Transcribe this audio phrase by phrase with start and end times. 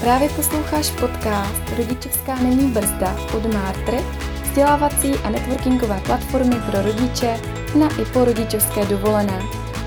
[0.00, 3.98] Právě posloucháš podcast Rodičovská není brzda od Martry,
[4.42, 7.40] vzdělávací a networkingové platformy pro rodiče
[7.78, 9.42] na i po rodičovské dovolené.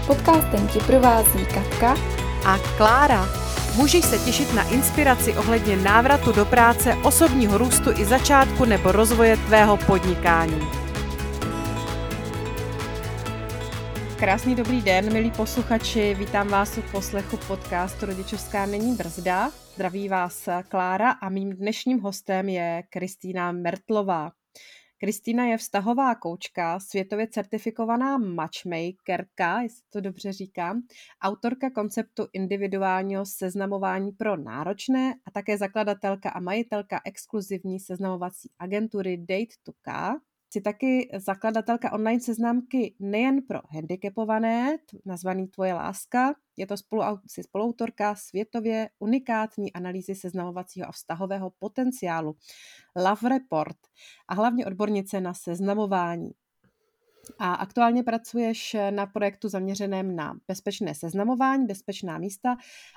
[0.07, 1.95] Podcastem ti provází Katka
[2.45, 3.25] a Klára.
[3.75, 9.37] Můžeš se těšit na inspiraci ohledně návratu do práce, osobního růstu i začátku nebo rozvoje
[9.37, 10.82] tvého podnikání.
[14.23, 19.49] Krásný dobrý den, milí posluchači, vítám vás u poslechu podcastu Rodičovská není brzda.
[19.49, 24.31] Zdraví vás Klára a mým dnešním hostem je Kristýna Mertlová.
[24.97, 30.81] Kristýna je vztahová koučka, světově certifikovaná matchmakerka, jestli to dobře říkám,
[31.21, 39.55] autorka konceptu individuálního seznamování pro náročné a také zakladatelka a majitelka exkluzivní seznamovací agentury Date
[39.63, 40.15] to K,
[40.53, 46.33] Jsi taky zakladatelka online seznámky nejen pro handicapované, nazvaný Tvoje láska.
[46.57, 52.35] Je to spolu, jsi spoluautorka světově unikátní analýzy seznamovacího a vztahového potenciálu
[52.95, 53.77] Love Report
[54.27, 56.31] a hlavně odbornice na seznamování.
[57.39, 62.55] A aktuálně pracuješ na projektu zaměřeném na bezpečné seznamování, bezpečná místa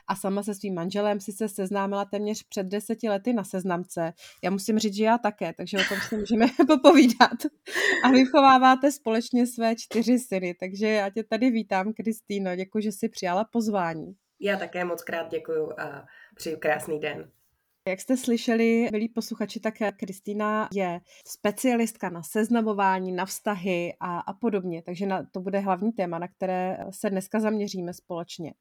[0.08, 4.12] a sama se svým manželem si se seznámila téměř před deseti lety na seznamce.
[4.44, 7.38] Já musím říct, že já také, takže o tom si můžeme popovídat.
[8.04, 13.08] A vychováváte společně své čtyři syny, takže já tě tady vítám, Kristýno, děkuji, že jsi
[13.08, 14.16] přijala pozvání.
[14.40, 17.30] Já také moc krát děkuji a přeju krásný den.
[17.88, 24.32] Jak jste slyšeli, milí posluchači, tak Kristýna je specialistka na seznamování, na vztahy a, a
[24.32, 28.54] podobně, takže na, to bude hlavní téma, na které se dneska zaměříme společně.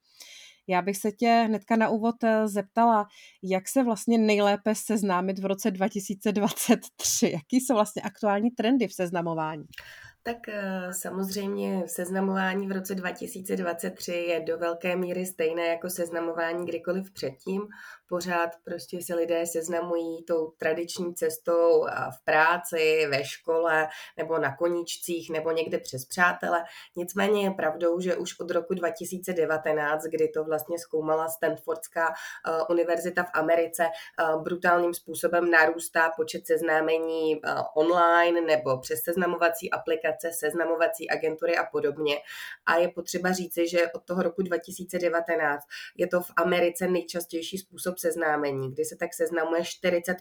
[0.67, 3.07] Já bych se tě hnedka na úvod zeptala,
[3.43, 7.31] jak se vlastně nejlépe seznámit v roce 2023?
[7.33, 9.65] Jaký jsou vlastně aktuální trendy v seznamování?
[10.27, 17.11] Tak eh, samozřejmě seznamování v roce 2023 je do velké míry stejné jako seznamování kdykoliv
[17.11, 17.61] předtím.
[18.09, 25.29] Pořád prostě se lidé seznamují tou tradiční cestou v práci, ve škole nebo na koníčcích
[25.29, 26.63] nebo někde přes přátele.
[26.95, 33.23] Nicméně je pravdou, že už od roku 2019, kdy to vlastně zkoumala Stanfordská eh, univerzita
[33.23, 37.41] v Americe, eh, brutálním způsobem narůstá počet seznámení
[37.75, 42.15] online nebo přes seznamovací aplikace, seznamovací agentury a podobně.
[42.65, 45.63] A je potřeba říci, že od toho roku 2019
[45.97, 50.15] je to v Americe nejčastější způsob seznámení, kdy se tak seznamuje 40%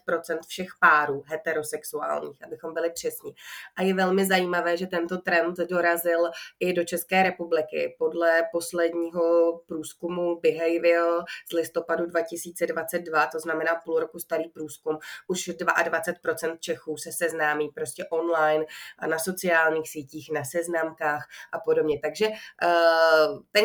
[0.49, 3.35] všech párů heterosexuálních, abychom byli přesní.
[3.77, 6.31] A je velmi zajímavé, že tento trend dorazil
[6.61, 7.97] i do České republiky.
[7.99, 9.23] Podle posledního
[9.67, 14.99] průzkumu Behavior z listopadu 2022, to znamená půl roku starý průzkum,
[15.29, 18.65] už 22% Čechů se seznámí prostě online
[18.99, 22.01] a na sociálních sociálních sítích, na seznamkách a podobně.
[22.03, 22.69] Takže eh,
[23.53, 23.65] ten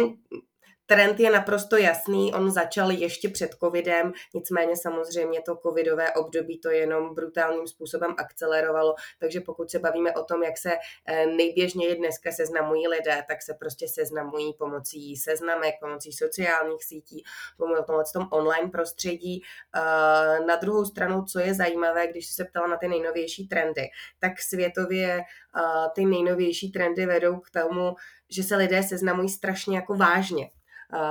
[0.90, 6.70] Trend je naprosto jasný, on začal ještě před covidem, nicméně samozřejmě to covidové období to
[6.70, 10.72] jenom brutálním způsobem akcelerovalo, takže pokud se bavíme o tom, jak se
[11.06, 17.24] eh, nejběžněji dneska seznamují lidé, tak se prostě seznamují pomocí seznamek, pomocí sociálních sítí,
[17.58, 17.84] pomocí
[18.14, 19.42] tom online prostředí.
[19.76, 23.88] Eh, na druhou stranu, co je zajímavé, když se ptala na ty nejnovější trendy,
[24.20, 27.96] tak světově eh, ty nejnovější trendy vedou k tomu,
[28.30, 30.50] že se lidé seznamují strašně jako vážně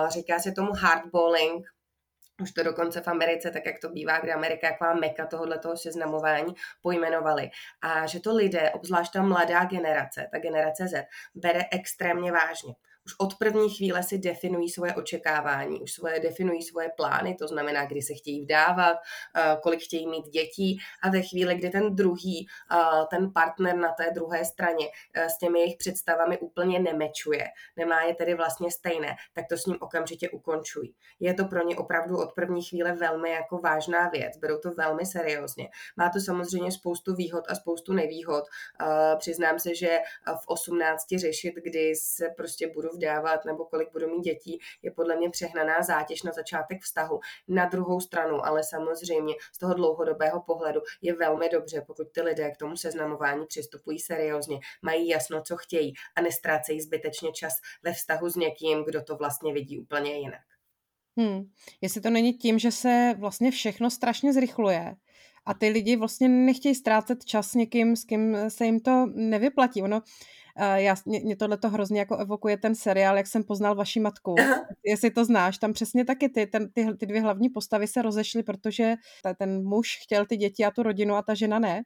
[0.08, 1.66] Říká se tomu hardballing,
[2.42, 5.76] už to dokonce v Americe, tak jak to bývá, kde Amerika jako meka tohohle toho
[5.76, 7.50] seznamování pojmenovali.
[7.80, 12.74] A že to lidé, obzvlášť ta mladá generace, ta generace Z, bere extrémně vážně
[13.08, 17.86] už od první chvíle si definují svoje očekávání, už svoje definují svoje plány, to znamená,
[17.86, 18.96] kdy se chtějí vdávat,
[19.36, 23.92] eh, kolik chtějí mít dětí a ve chvíli, kdy ten druhý, eh, ten partner na
[23.92, 27.44] té druhé straně eh, s těmi jejich představami úplně nemečuje,
[27.76, 30.94] nemá je tedy vlastně stejné, tak to s ním okamžitě ukončují.
[31.20, 35.06] Je to pro ně opravdu od první chvíle velmi jako vážná věc, berou to velmi
[35.06, 35.68] seriózně.
[35.96, 38.44] Má to samozřejmě spoustu výhod a spoustu nevýhod.
[39.18, 44.22] Přiznám se, že v 18 řešit, kdy se prostě budu vdávat nebo kolik budu mít
[44.22, 47.20] dětí, je podle mě přehnaná zátěž na začátek vztahu.
[47.48, 52.50] Na druhou stranu, ale samozřejmě z toho dlouhodobého pohledu je velmi dobře, pokud ty lidé
[52.50, 57.52] k tomu seznamování přistupují seriózně, mají jasno, co chtějí a nestrácejí zbytečně čas
[57.82, 60.42] ve vztahu s někým, kdo to vlastně vidí úplně jinak.
[61.16, 61.50] Hmm.
[61.80, 64.94] Jestli to není tím, že se vlastně všechno strašně zrychluje
[65.46, 69.82] a ty lidi vlastně nechtějí ztrácet čas někým, s kým se jim to nevyplatí.
[69.82, 70.02] Ono,
[70.64, 74.34] já, mě, mě tohle to hrozně jako evokuje ten seriál, jak jsem poznal vaši matku.
[74.40, 74.66] Aha.
[74.84, 78.42] Jestli to znáš, tam přesně taky ty, ten, ty, ty dvě hlavní postavy se rozešly,
[78.42, 81.82] protože ta, ten muž chtěl ty děti a tu rodinu a ta žena ne.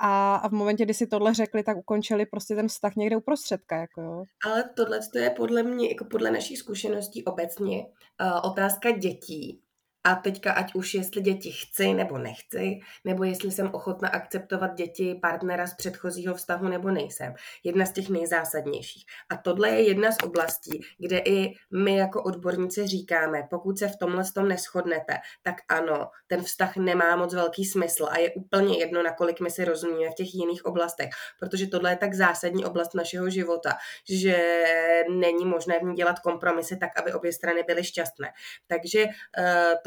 [0.00, 3.76] A, a v momentě, kdy si tohle řekli, tak ukončili prostě ten vztah někde uprostředka.
[3.76, 4.24] Jako jo.
[4.46, 7.86] Ale tohle je podle mě, jako podle našich zkušeností obecně,
[8.20, 9.62] uh, otázka dětí
[10.04, 15.18] a teďka ať už jestli děti chci nebo nechci, nebo jestli jsem ochotna akceptovat děti
[15.22, 17.34] partnera z předchozího vztahu nebo nejsem.
[17.64, 19.04] Jedna z těch nejzásadnějších.
[19.28, 23.96] A tohle je jedna z oblastí, kde i my jako odborníci říkáme, pokud se v
[23.96, 29.02] tomhle tom neschodnete, tak ano, ten vztah nemá moc velký smysl a je úplně jedno,
[29.02, 31.08] nakolik my si rozumíme v těch jiných oblastech,
[31.38, 33.72] protože tohle je tak zásadní oblast našeho života,
[34.10, 34.64] že
[35.10, 38.32] není možné v ní dělat kompromisy tak, aby obě strany byly šťastné.
[38.66, 39.12] Takže uh,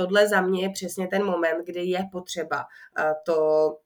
[0.05, 3.77] tohle za mě je přesně ten moment, kdy je potřeba uh, to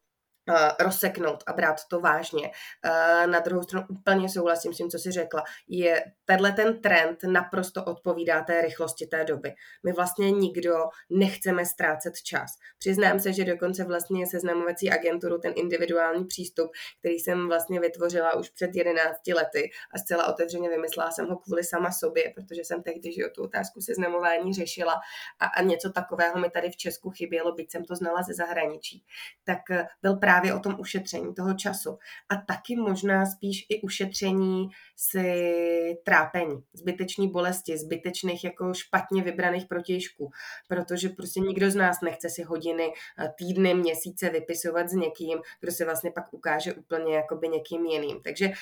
[0.80, 2.52] rozseknout a brát to vážně.
[2.86, 5.44] Uh, na druhou stranu úplně souhlasím s tím, co jsi řekla.
[5.68, 9.54] Je tenhle ten trend naprosto odpovídá té rychlosti té doby.
[9.84, 10.76] My vlastně nikdo
[11.10, 12.52] nechceme ztrácet čas.
[12.80, 18.50] Přiznám se, že dokonce vlastně seznamovací agenturu, ten individuální přístup, který jsem vlastně vytvořila už
[18.50, 23.12] před 11 lety a zcela otevřeně vymyslela jsem ho kvůli sama sobě, protože jsem tehdy
[23.14, 25.02] že tu otázku seznamování řešila
[25.40, 29.04] a, a něco takového mi tady v Česku chybělo, byť jsem to znala ze zahraničí.
[29.44, 31.98] Tak eh, byl právě o tom ušetření toho času.
[32.30, 40.32] A taky možná spíš i ušetření si trápení, zbytečný bolesti, zbytečných jako špatně vybraných protějšků,
[40.68, 45.72] protože prostě nikdo z nás nechce si hodiny, eh, týdny, měsíce vypisovat s někým, kdo
[45.72, 48.22] se vlastně pak ukáže úplně jakoby někým jiným.
[48.22, 48.54] Takže uh,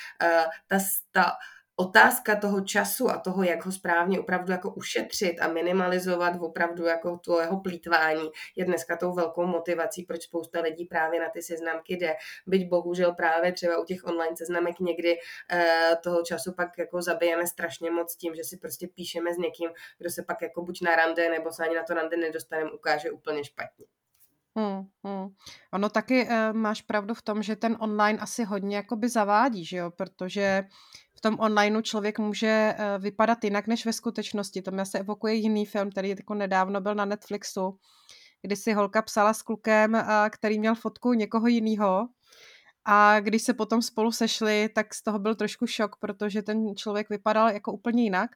[0.68, 0.78] ta,
[1.12, 1.32] ta
[1.80, 7.18] otázka toho času a toho, jak ho správně opravdu jako ušetřit a minimalizovat opravdu jako
[7.18, 11.96] to jeho plítvání, je dneska tou velkou motivací, proč spousta lidí právě na ty seznamky
[11.96, 12.14] jde.
[12.46, 15.18] Byť bohužel právě třeba u těch online seznamek někdy
[15.52, 19.70] eh, toho času pak jako zabijeme strašně moc tím, že si prostě píšeme s někým,
[19.98, 23.10] kdo se pak jako buď na rande, nebo se ani na to rande nedostaneme, ukáže
[23.10, 23.86] úplně špatně.
[24.56, 25.28] Hmm, hmm.
[25.72, 29.76] Ono taky uh, máš pravdu v tom, že ten online asi hodně jakoby zavádí, že
[29.76, 30.64] jo, protože
[31.18, 34.62] v tom onlineu člověk může uh, vypadat jinak než ve skutečnosti.
[34.62, 37.78] To mě se evokuje jiný film, který jako nedávno byl na Netflixu,
[38.42, 40.00] kdy si holka psala s klukem, uh,
[40.30, 42.08] který měl fotku někoho jiného
[42.84, 47.08] a když se potom spolu sešli, tak z toho byl trošku šok, protože ten člověk
[47.10, 48.30] vypadal jako úplně jinak.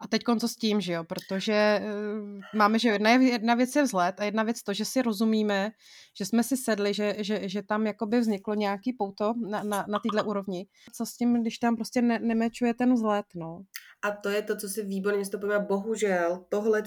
[0.00, 3.82] A teď co s tím, že jo, protože uh, máme, že jedna, jedna věc je
[3.82, 5.70] vzhled a jedna věc to, že si rozumíme,
[6.18, 9.98] že jsme si sedli, že, že, že tam jakoby vzniklo nějaký pouto na, na, na
[9.98, 10.66] této úrovni.
[10.92, 13.62] Co s tím, když tam prostě ne, nemečuje ten vzhled, no.
[14.02, 15.64] A to je to, co si výborně stopujeme.
[15.64, 16.82] Bohužel tohle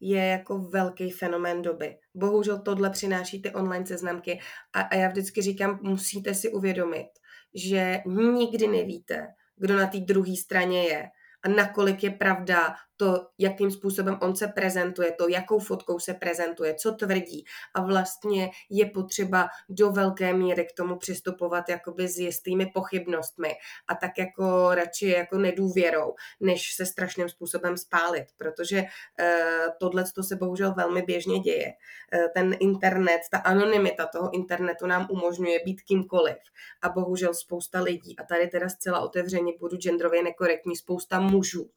[0.00, 1.96] je jako velký fenomén doby.
[2.14, 4.40] Bohužel tohle přináší ty online seznamky
[4.72, 7.08] a, a já vždycky říkám, musíte si uvědomit,
[7.54, 9.26] že nikdy nevíte,
[9.56, 11.08] kdo na té druhé straně je
[11.42, 16.74] a nakolik je pravda to, jakým způsobem on se prezentuje, to, jakou fotkou se prezentuje,
[16.74, 17.44] co tvrdí.
[17.74, 23.54] A vlastně je potřeba do velké míry k tomu přistupovat jakoby s jistými pochybnostmi
[23.88, 28.84] a tak jako radši jako nedůvěrou, než se strašným způsobem spálit, protože
[29.20, 31.72] eh, tohle se bohužel velmi běžně děje.
[32.12, 36.36] Eh, ten internet, ta anonymita toho internetu nám umožňuje být kýmkoliv.
[36.82, 41.70] A bohužel spousta lidí, a tady teda zcela otevřeně budu genderově nekorektní, spousta mužů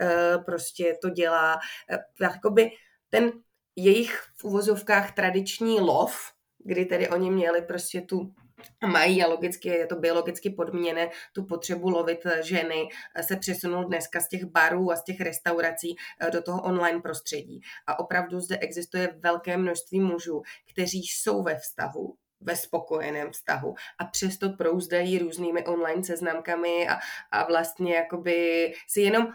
[0.00, 1.58] Eh, prostě to dělá.
[1.90, 2.70] Eh, jakoby
[3.08, 3.32] ten
[3.76, 8.34] jejich v uvozovkách tradiční lov, kdy tedy oni měli prostě tu
[8.86, 14.20] mají a logicky je to biologicky podmíněné tu potřebu lovit ženy, eh, se přesunul dneska
[14.20, 15.96] z těch barů a z těch restaurací
[16.32, 17.60] do toho online prostředí.
[17.86, 23.74] A opravdu zde existuje velké množství mužů, kteří jsou ve vztahu, ve spokojeném vztahu.
[23.98, 26.98] A přesto prouzdají různými online seznamkami a,
[27.32, 29.28] a vlastně jakoby si jenom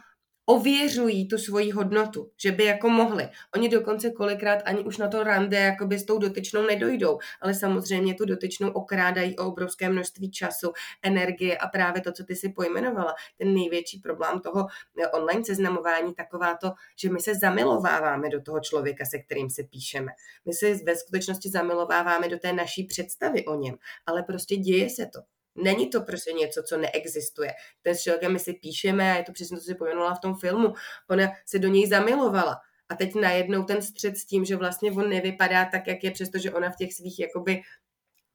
[0.52, 3.30] ověřují tu svoji hodnotu, že by jako mohli.
[3.56, 8.14] Oni dokonce kolikrát ani už na to rande jakoby s tou dotyčnou nedojdou, ale samozřejmě
[8.14, 13.14] tu dotyčnou okrádají o obrovské množství času, energie a právě to, co ty si pojmenovala,
[13.38, 14.68] ten největší problém toho
[15.04, 19.64] eh, online seznamování, taková to, že my se zamilováváme do toho člověka, se kterým se
[19.64, 20.12] píšeme.
[20.46, 25.06] My se ve skutečnosti zamilováváme do té naší představy o něm, ale prostě děje se
[25.06, 25.20] to.
[25.56, 27.52] Není to prostě něco, co neexistuje.
[27.82, 30.20] Ten s člověkem my si píšeme a je to přesně to, co si pojmenovala v
[30.20, 30.74] tom filmu.
[31.10, 32.62] Ona se do něj zamilovala.
[32.90, 36.52] A teď najednou ten střed s tím, že vlastně on nevypadá tak, jak je, přestože
[36.52, 37.62] ona v těch svých jakoby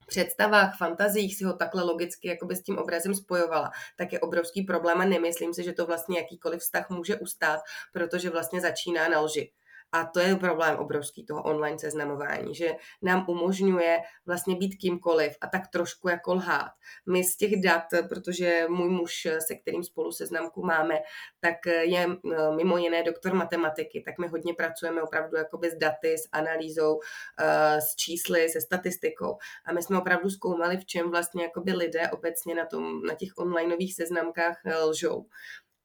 [0.07, 5.01] představách, fantazích si ho takhle logicky jakoby s tím obrazem spojovala, tak je obrovský problém
[5.01, 7.59] a nemyslím si, že to vlastně jakýkoliv vztah může ustát,
[7.93, 9.51] protože vlastně začíná na lži.
[9.91, 15.47] A to je problém obrovský toho online seznamování, že nám umožňuje vlastně být kýmkoliv a
[15.47, 16.71] tak trošku jako lhát.
[17.05, 20.99] My z těch dat, protože můj muž, se kterým spolu seznamku máme,
[21.39, 26.13] tak je eh, mimo jiné doktor matematiky, tak my hodně pracujeme opravdu jako s daty,
[26.13, 26.99] s analýzou,
[27.39, 29.37] eh, s čísly, se statistikou.
[29.65, 33.29] A my jsme opravdu zkoumali, v čem vlastně jakoby lidé obecně na, tom, na těch
[33.37, 35.25] onlineových seznamkách lžou.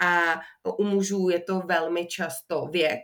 [0.02, 0.40] A
[0.78, 3.00] u mužů je to velmi často věk,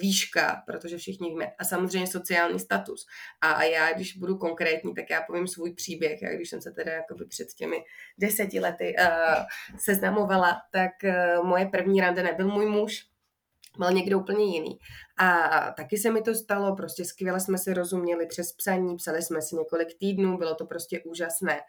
[0.00, 3.06] výška, protože všichni víme, a samozřejmě sociální status.
[3.40, 6.22] A já, když budu konkrétní, tak já povím svůj příběh.
[6.22, 7.76] Já, když jsem se teda jakoby před těmi
[8.18, 9.44] deseti lety uh,
[9.78, 13.06] seznamovala, tak uh, moje první rande nebyl můj muž,
[13.78, 14.78] byl někdo úplně jiný.
[15.18, 19.42] A taky se mi to stalo, prostě skvěle jsme si rozuměli přes psaní, psali jsme
[19.42, 21.60] si několik týdnů, bylo to prostě úžasné.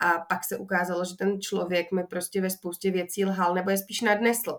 [0.00, 3.78] A pak se ukázalo, že ten člověk mi prostě ve spoustě věcí lhal, nebo je
[3.78, 4.58] spíš nadnesl.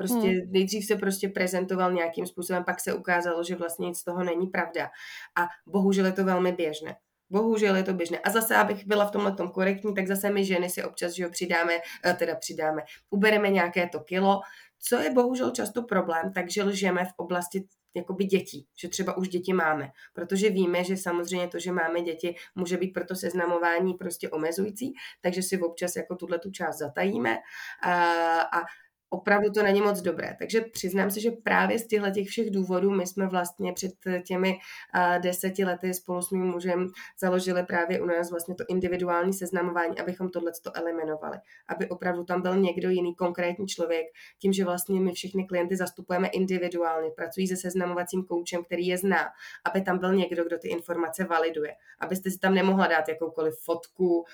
[0.00, 0.52] Prostě hmm.
[0.52, 4.46] nejdřív se prostě prezentoval nějakým způsobem, pak se ukázalo, že vlastně nic z toho není
[4.46, 4.90] pravda.
[5.38, 6.96] A bohužel je to velmi běžné.
[7.30, 8.18] Bohužel je to běžné.
[8.18, 11.24] A zase, abych byla v tomhle tom korektní, tak zase my ženy si občas, že
[11.24, 11.72] ho přidáme,
[12.04, 14.40] eh, teda přidáme, ubereme nějaké to kilo,
[14.78, 17.64] co je bohužel často problém, takže lžeme v oblasti
[17.94, 22.34] jakoby dětí, že třeba už děti máme, protože víme, že samozřejmě to, že máme děti,
[22.54, 27.38] může být pro to seznamování prostě omezující, takže si občas jako tuhle tu část zatajíme
[27.82, 27.92] a,
[28.40, 28.62] a
[29.10, 30.36] opravdu to není moc dobré.
[30.38, 33.92] Takže přiznám se, že právě z těchto těch všech důvodů my jsme vlastně před
[34.26, 34.54] těmi
[34.94, 36.86] uh, deseti lety spolu s mým mužem
[37.20, 41.38] založili právě u nás vlastně to individuální seznamování, abychom tohle to eliminovali.
[41.68, 44.06] Aby opravdu tam byl někdo jiný konkrétní člověk,
[44.38, 49.28] tím, že vlastně my všechny klienty zastupujeme individuálně, pracují se seznamovacím koučem, který je zná,
[49.64, 51.74] aby tam byl někdo, kdo ty informace validuje.
[52.00, 54.24] Abyste si tam nemohla dát jakoukoliv fotku, uh,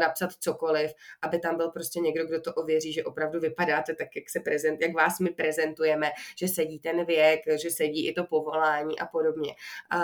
[0.00, 0.90] napsat cokoliv,
[1.22, 4.40] aby tam byl prostě někdo, kdo to ověří, že opravdu vypadá děláte tak, jak se
[4.40, 9.06] prezent, jak vás my prezentujeme, že sedí ten věk, že sedí i to povolání a
[9.06, 9.54] podobně.
[9.90, 9.98] A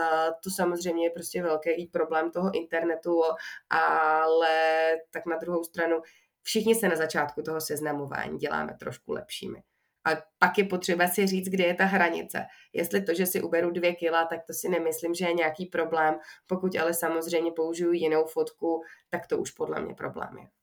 [0.45, 3.23] to samozřejmě je prostě velký problém toho internetu,
[3.71, 6.03] ale tak na druhou stranu
[6.43, 9.63] všichni se na začátku toho seznamování děláme trošku lepšími.
[10.05, 12.47] A pak je potřeba si říct, kde je ta hranice.
[12.73, 16.19] Jestli to, že si uberu dvě kila, tak to si nemyslím, že je nějaký problém.
[16.47, 20.60] Pokud ale samozřejmě použiju jinou fotku, tak to už podle mě problém je.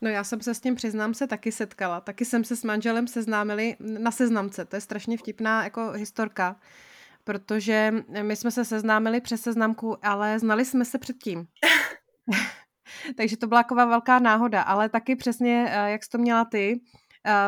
[0.00, 2.00] No já jsem se s tím, přiznám se, taky setkala.
[2.00, 4.64] Taky jsem se s manželem seznámili na seznamce.
[4.64, 6.56] To je strašně vtipná jako historka,
[7.24, 11.46] protože my jsme se seznámili přes seznamku, ale znali jsme se předtím.
[13.16, 16.80] Takže to byla taková velká náhoda, ale taky přesně, eh, jak jsi to měla ty,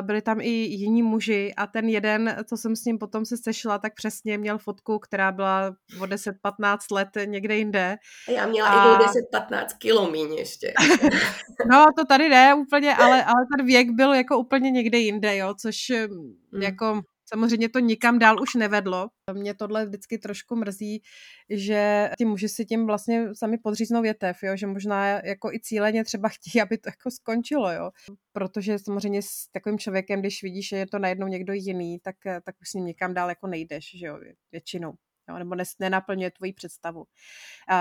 [0.02, 3.78] byli tam i jiní muži a ten jeden, co jsem s ním potom se sešla,
[3.78, 7.96] tak přesně měl fotku, která byla o 10-15 let někde jinde.
[8.28, 8.84] A já měla a...
[8.84, 9.06] i o
[9.38, 10.72] 10-15 kilo míň ještě.
[11.70, 15.54] no to tady ne úplně, ale, ale ten věk byl jako úplně někde jinde, jo,
[15.60, 15.76] což
[16.52, 16.62] mm.
[16.62, 17.02] jako
[17.32, 19.08] Samozřejmě to nikam dál už nevedlo.
[19.32, 21.02] Mě tohle vždycky trošku mrzí,
[21.50, 24.56] že ti muži si tím vlastně sami podříznou větev, jo?
[24.56, 27.90] že možná jako i cíleně třeba chtějí, aby to jako skončilo, jo?
[28.32, 32.54] protože samozřejmě s takovým člověkem, když vidíš, že je to najednou někdo jiný, tak, tak
[32.60, 34.20] už s ním nikam dál jako nejdeš, že jo,
[34.52, 34.92] většinou
[35.28, 37.04] jo, nebo nenaplňuje tvoji představu.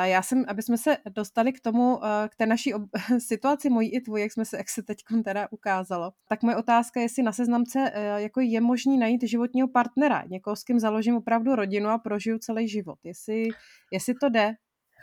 [0.03, 3.93] Já jsem, aby jsme se dostali k tomu, eh, k té naší ob- situaci, mojí
[3.93, 7.24] i tvoji, jak jsme se, jak se teď teda ukázalo, tak moje otázka je, jestli
[7.24, 11.89] na seznamce eh, jako je možný najít životního partnera, někoho, s kým založím opravdu rodinu
[11.89, 13.00] a prožiju celý život.
[13.03, 13.48] Jestli,
[13.91, 14.55] jestli to jde,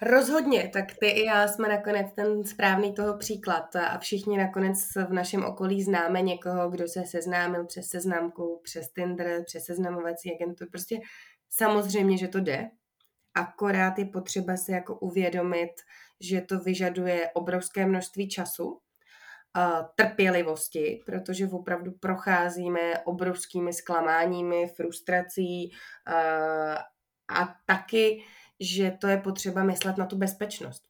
[0.02, 4.78] Rozhodně, tak ty i já jsme nakonec ten správný toho příklad a všichni nakonec
[5.08, 10.64] v našem okolí známe někoho, kdo se seznámil přes seznamku, přes Tinder, přes seznamovací agentu.
[10.70, 11.00] Prostě
[11.50, 12.70] Samozřejmě, že to jde,
[13.34, 15.70] akorát je potřeba si jako uvědomit,
[16.20, 18.80] že to vyžaduje obrovské množství času,
[19.94, 25.70] trpělivosti, protože opravdu procházíme obrovskými zklamáními, frustrací
[27.28, 28.24] a taky,
[28.60, 30.87] že to je potřeba myslet na tu bezpečnost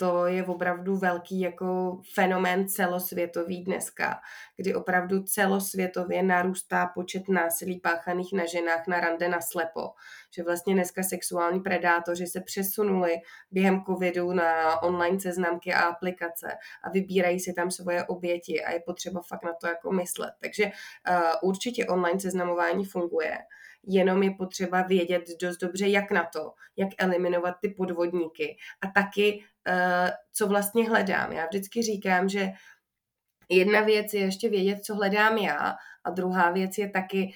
[0.00, 4.20] to je opravdu velký jako fenomén celosvětový dneska,
[4.56, 9.90] kdy opravdu celosvětově narůstá počet násilí páchaných na ženách na rande na slepo.
[10.34, 13.16] Že vlastně dneska sexuální predátoři se přesunuli
[13.50, 16.48] během covidu na online seznamky a aplikace
[16.82, 20.34] a vybírají si tam svoje oběti a je potřeba fakt na to jako myslet.
[20.40, 23.38] Takže uh, určitě online seznamování funguje
[23.86, 29.44] jenom je potřeba vědět dost dobře, jak na to, jak eliminovat ty podvodníky a taky,
[29.68, 31.32] uh, co vlastně hledám.
[31.32, 32.48] Já vždycky říkám, že
[33.48, 37.32] jedna věc je ještě vědět, co hledám já a druhá věc je taky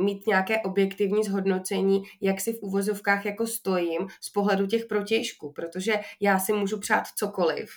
[0.00, 5.94] mít nějaké objektivní zhodnocení, jak si v uvozovkách jako stojím z pohledu těch protějšků, protože
[6.20, 7.70] já si můžu přát cokoliv,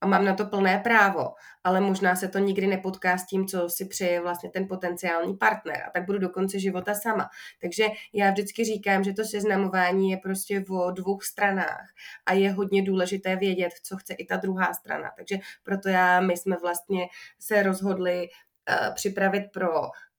[0.00, 1.34] a mám na to plné právo,
[1.64, 5.82] ale možná se to nikdy nepotká s tím, co si přeje vlastně ten potenciální partner
[5.88, 7.28] a tak budu do konce života sama.
[7.60, 11.86] Takže já vždycky říkám, že to seznamování je prostě o dvou stranách
[12.26, 15.10] a je hodně důležité vědět, co chce i ta druhá strana.
[15.16, 17.06] Takže proto já, my jsme vlastně
[17.38, 19.70] se rozhodli uh, připravit pro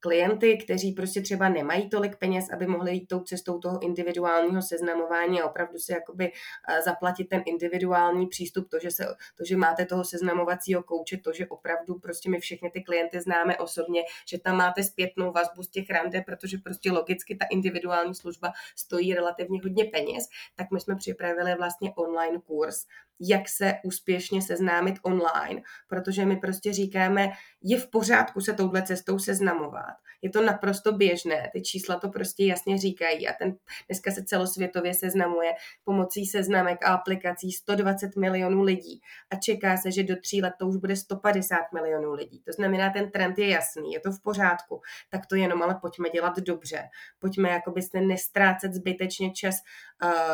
[0.05, 5.41] klienty, kteří prostě třeba nemají tolik peněz, aby mohli jít tou cestou toho individuálního seznamování
[5.41, 9.05] a opravdu si jakoby eh, zaplatit ten individuální přístup, to, že, se,
[9.37, 13.57] to, že máte toho seznamovacího kouče, to, že opravdu prostě my všechny ty klienty známe
[13.57, 18.53] osobně, že tam máte zpětnou vazbu z těch rande, protože prostě logicky ta individuální služba
[18.75, 22.85] stojí relativně hodně peněz, tak my jsme připravili vlastně online kurz,
[23.19, 27.31] jak se úspěšně seznámit online, protože my prostě říkáme,
[27.61, 29.94] je v pořádku se touhle cestou seznamovat.
[30.21, 33.55] Je to naprosto běžné, ty čísla to prostě jasně říkají a ten
[33.87, 35.51] dneska se celosvětově seznamuje
[35.83, 40.67] pomocí seznamek a aplikací 120 milionů lidí a čeká se, že do tří let to
[40.67, 42.41] už bude 150 milionů lidí.
[42.45, 46.09] To znamená, ten trend je jasný, je to v pořádku, tak to jenom ale pojďme
[46.09, 46.83] dělat dobře.
[47.19, 49.55] Pojďme jako byste nestrácet zbytečně čas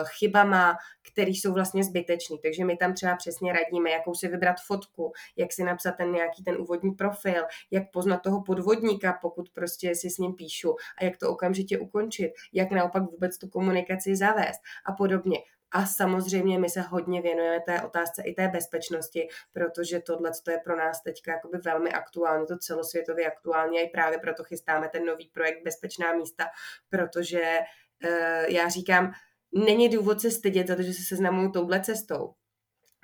[0.04, 0.78] chybama,
[1.12, 2.40] které jsou vlastně zbytečný.
[2.40, 6.44] Takže my tam třeba přesně radíme, jakou si vybrat fotku, jak si napsat ten nějaký
[6.44, 11.18] ten úvodní profil, jak poznat toho podvodníka, pokud prostě si s ním píšu a jak
[11.18, 15.38] to okamžitě ukončit, jak naopak vůbec tu komunikaci zavést a podobně.
[15.74, 20.78] A samozřejmě my se hodně věnujeme té otázce i té bezpečnosti, protože tohle je pro
[20.78, 25.30] nás teďka jakoby velmi aktuální, to celosvětově aktuální a i právě proto chystáme ten nový
[25.34, 26.46] projekt Bezpečná místa,
[26.90, 27.60] protože
[28.04, 29.14] uh, já říkám,
[29.54, 32.34] není důvod se stydět za to, že se seznamují touhle cestou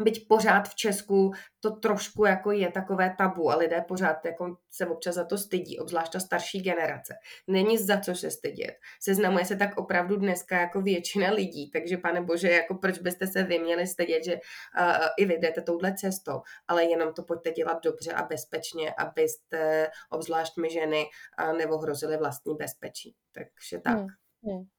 [0.03, 4.85] byť pořád v Česku to trošku jako je takové tabu a lidé pořád jako se
[4.85, 7.15] občas za to stydí, obzvlášť ta starší generace.
[7.47, 8.75] Není za co se stydět.
[9.01, 13.43] Seznamuje se tak opravdu dneska jako většina lidí, takže pane bože, jako proč byste se
[13.43, 17.83] vy měli stydět, že uh, i vy jdete touhle cestou, ale jenom to pojďte dělat
[17.83, 21.05] dobře a bezpečně, abyste, obzvlášť my ženy,
[21.43, 23.15] uh, neohrozili vlastní bezpečí.
[23.31, 23.97] Takže tak.
[23.97, 24.07] Hmm.
[24.43, 24.76] Hmm.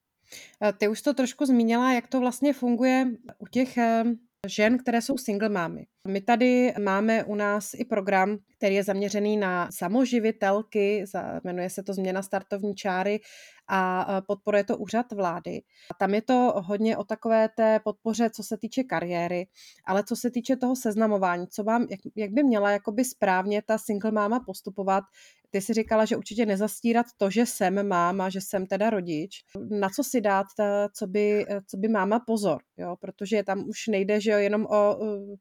[0.79, 3.07] Ty už to trošku zmínila, jak to vlastně funguje
[3.39, 3.79] u těch
[4.47, 5.87] žen, které jsou single mámy.
[6.09, 11.05] My tady máme u nás i program, který je zaměřený na samoživitelky,
[11.45, 13.21] jmenuje se to Změna startovní čáry
[13.69, 15.63] a podporuje to úřad vlády.
[15.99, 19.47] Tam je to hodně o takové té podpoře, co se týče kariéry,
[19.87, 23.79] ale co se týče toho seznamování, co vám, jak, jak by měla jakoby správně ta
[23.79, 25.05] single máma postupovat,
[25.51, 29.45] ty si říkala, že určitě nezastírat to, že jsem máma, že jsem teda rodič.
[29.71, 32.97] Na co si dát, ta, co, by, co by máma pozor, jo?
[33.01, 34.99] protože tam už nejde, že jo, jenom o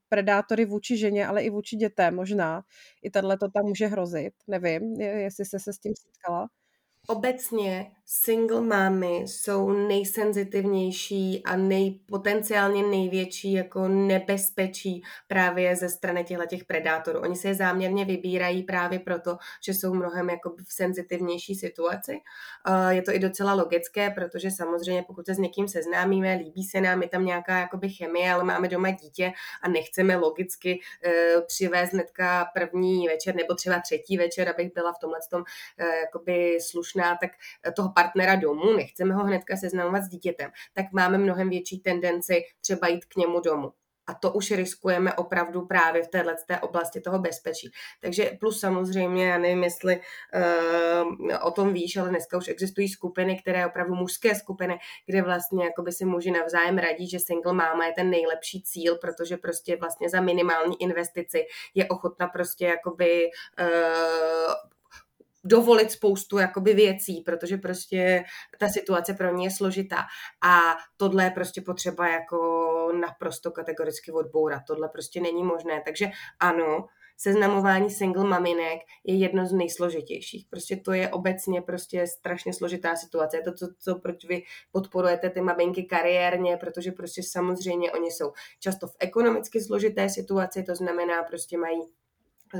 [0.09, 2.61] predátory vůči ženě, ale i vůči dětem možná.
[3.03, 6.47] I tohle to tam může hrozit, nevím, jestli jsi se s tím setkala.
[7.09, 16.45] Obecně single mámy jsou nejsenzitivnější a nej, potenciálně největší jako nebezpečí právě ze strany těchto
[16.45, 17.19] těch predátorů.
[17.19, 22.19] Oni se je záměrně vybírají právě proto, že jsou mnohem jako v senzitivnější situaci.
[22.89, 27.01] Je to i docela logické, protože samozřejmě pokud se s někým seznámíme, líbí se nám,
[27.01, 32.47] je tam nějaká jakoby chemie, ale máme doma dítě a nechceme logicky e, přivést hnedka
[32.53, 35.43] první večer nebo třeba třetí večer, abych byla v tomhle tom
[35.77, 37.31] e, jakoby slušná, tak
[37.75, 42.87] toho partnera domů, nechceme ho hnedka seznamovat s dítětem, tak máme mnohem větší tendenci třeba
[42.87, 43.71] jít k němu domů.
[44.09, 47.71] A to už riskujeme opravdu právě v této té oblasti toho bezpečí.
[48.01, 53.39] Takže plus samozřejmě, já nevím, jestli uh, o tom víš, ale dneska už existují skupiny,
[53.41, 57.93] které opravdu mužské skupiny, kde vlastně jakoby si muži navzájem radí, že single máma je
[57.93, 63.29] ten nejlepší cíl, protože prostě vlastně za minimální investici je ochotna prostě jakoby
[63.59, 63.67] uh,
[65.47, 68.23] dovolit spoustu jakoby věcí, protože prostě
[68.59, 69.97] ta situace pro ně je složitá.
[70.43, 70.59] A
[70.97, 72.37] tohle je prostě potřeba jako
[72.99, 74.61] naprosto kategoricky odbourat.
[74.67, 75.81] Tohle prostě není možné.
[75.85, 76.07] Takže
[76.39, 80.45] ano, seznamování single maminek je jedno z nejsložitějších.
[80.49, 83.37] Prostě to je obecně prostě strašně složitá situace.
[83.37, 88.31] Je to, co, co proč vy podporujete ty maminky kariérně, protože prostě samozřejmě oni jsou
[88.59, 91.81] často v ekonomicky složité situaci, to znamená prostě mají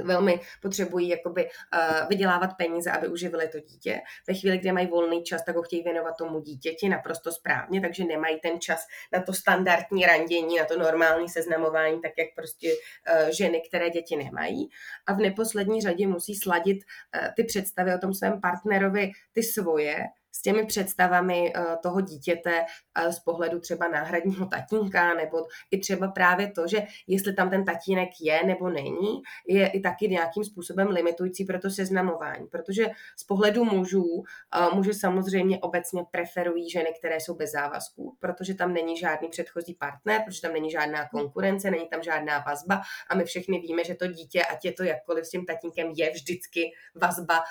[0.03, 4.01] velmi potřebují jakoby uh, vydělávat peníze, aby uživili to dítě.
[4.27, 8.05] Ve chvíli, kdy mají volný čas, tak ho chtějí věnovat tomu dítěti naprosto správně, takže
[8.05, 13.29] nemají ten čas na to standardní randění, na to normální seznamování, tak jak prostě uh,
[13.29, 14.69] ženy, které děti nemají.
[15.07, 19.97] A v neposlední řadě musí sladit uh, ty představy o tom svém partnerovi, ty svoje,
[20.37, 25.37] s těmi představami eh, toho dítěte eh, z pohledu třeba náhradního tatínka, nebo
[25.71, 30.07] i třeba právě to, že jestli tam ten tatínek je nebo není, je i taky
[30.07, 32.47] nějakým způsobem limitující pro to seznamování.
[32.47, 32.85] Protože
[33.17, 34.23] z pohledu mužů,
[34.55, 39.73] eh, muži samozřejmě obecně preferují ženy, které jsou bez závazků, protože tam není žádný předchozí
[39.73, 43.95] partner, protože tam není žádná konkurence, není tam žádná vazba a my všichni víme, že
[43.95, 47.43] to dítě, ať je to jakkoliv s tím tatínkem, je vždycky vazba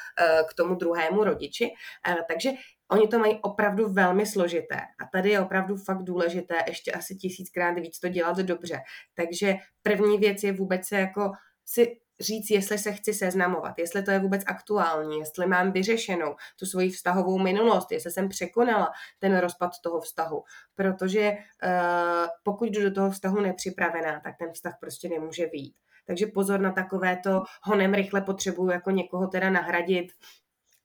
[0.49, 1.71] k tomu druhému rodiči.
[2.29, 2.51] Takže
[2.91, 7.79] Oni to mají opravdu velmi složité a tady je opravdu fakt důležité ještě asi tisíckrát
[7.79, 8.81] víc to dělat dobře.
[9.15, 11.33] Takže první věc je vůbec se jako
[11.65, 16.67] si říct, jestli se chci seznamovat, jestli to je vůbec aktuální, jestli mám vyřešenou tu
[16.67, 20.43] svoji vztahovou minulost, jestli jsem překonala ten rozpad toho vztahu.
[20.75, 25.75] Protože uh, pokud jdu do toho vztahu nepřipravená, tak ten vztah prostě nemůže být.
[26.07, 30.07] Takže pozor na takovéto honem rychle potřebuju jako někoho teda nahradit,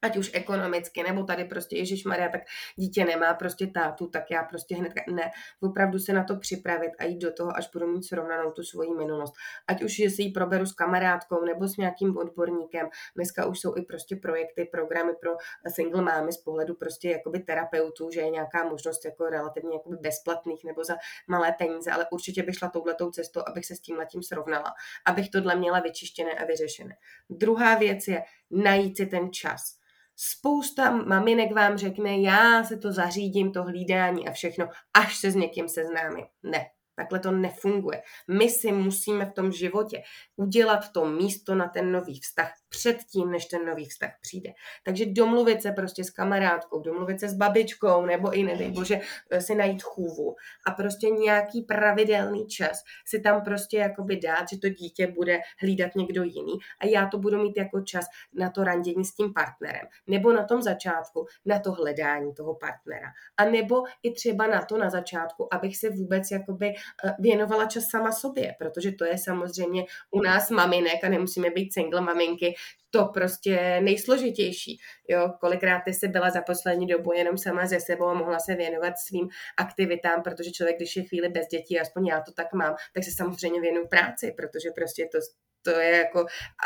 [0.01, 2.41] ať už ekonomicky, nebo tady prostě Ježíš Maria, tak
[2.75, 7.03] dítě nemá prostě tátu, tak já prostě hned ne, opravdu se na to připravit a
[7.03, 9.33] jít do toho, až budu mít srovnanou tu svoji minulost.
[9.67, 12.89] Ať už si ji proberu s kamarádkou nebo s nějakým odborníkem.
[13.15, 15.31] Dneska už jsou i prostě projekty, programy pro
[15.75, 20.63] single mámy z pohledu prostě jakoby terapeutů, že je nějaká možnost jako relativně jakoby bezplatných
[20.63, 20.95] nebo za
[21.27, 24.73] malé peníze, ale určitě bych šla touhletou cestou, abych se s tím letím srovnala,
[25.05, 26.95] abych tohle měla vyčištěné a vyřešené.
[27.29, 29.81] Druhá věc je najít si ten čas
[30.15, 35.35] Spousta maminek vám řekne, já se to zařídím, to hlídání a všechno, až se s
[35.35, 36.25] někým seznámím.
[36.43, 38.01] Ne, Takhle to nefunguje.
[38.27, 40.01] My si musíme v tom životě
[40.35, 44.49] udělat to místo na ten nový vztah předtím, než ten nový vztah přijde.
[44.83, 48.99] Takže domluvit se prostě s kamarádkou, domluvit se s babičkou, nebo i nedej bože
[49.39, 50.35] si najít chůvu
[50.67, 55.95] a prostě nějaký pravidelný čas si tam prostě jakoby dát, že to dítě bude hlídat
[55.95, 59.87] někdo jiný a já to budu mít jako čas na to randění s tím partnerem.
[60.07, 63.07] Nebo na tom začátku na to hledání toho partnera.
[63.37, 67.83] A nebo i třeba na to na začátku, abych se vůbec jakoby eh, věnovala čas
[67.83, 72.55] sama sobě, protože to je samozřejmě u nás maminek a nemusíme být single maminky,
[72.89, 74.79] to prostě nejsložitější.
[75.07, 78.55] Jo, kolikrát ty jsi byla za poslední dobu jenom sama ze sebou a mohla se
[78.55, 82.75] věnovat svým aktivitám, protože člověk, když je chvíli bez dětí, aspoň já to tak mám,
[82.93, 85.17] tak se samozřejmě věnuju práci, protože prostě to,
[85.61, 86.25] to je jako,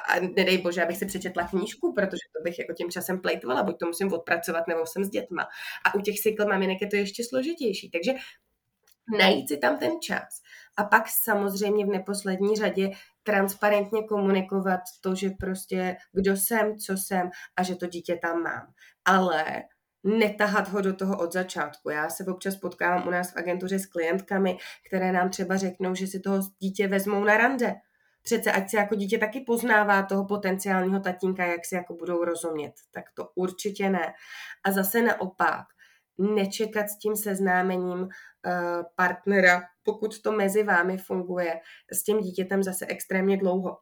[0.10, 3.80] a nedej bože, abych si přečetla knížku, protože to bych jako tím časem plejtvala, buď
[3.80, 5.48] to musím odpracovat, nebo jsem s dětma.
[5.86, 7.90] A u těch cykl maminek je to ještě složitější.
[7.90, 8.14] Takže
[9.18, 10.42] najít si tam ten čas.
[10.78, 12.92] A pak samozřejmě v neposlední řadě
[13.24, 18.68] transparentně komunikovat to, že prostě kdo jsem, co jsem a že to dítě tam mám.
[19.06, 19.64] Ale
[20.04, 21.90] netahat ho do toho od začátku.
[21.90, 24.58] Já se občas potkávám u nás v agentuře s klientkami,
[24.88, 27.76] které nám třeba řeknou, že si toho dítě vezmou na rande.
[28.22, 32.74] Přece ať se jako dítě taky poznává toho potenciálního tatínka, jak si jako budou rozumět.
[32.92, 34.14] Tak to určitě ne.
[34.64, 35.66] A zase naopak,
[36.18, 38.08] nečekat s tím seznámením
[38.46, 38.52] eh,
[38.96, 41.60] partnera, pokud to mezi vámi funguje,
[41.94, 43.78] s tím dítětem zase extrémně dlouho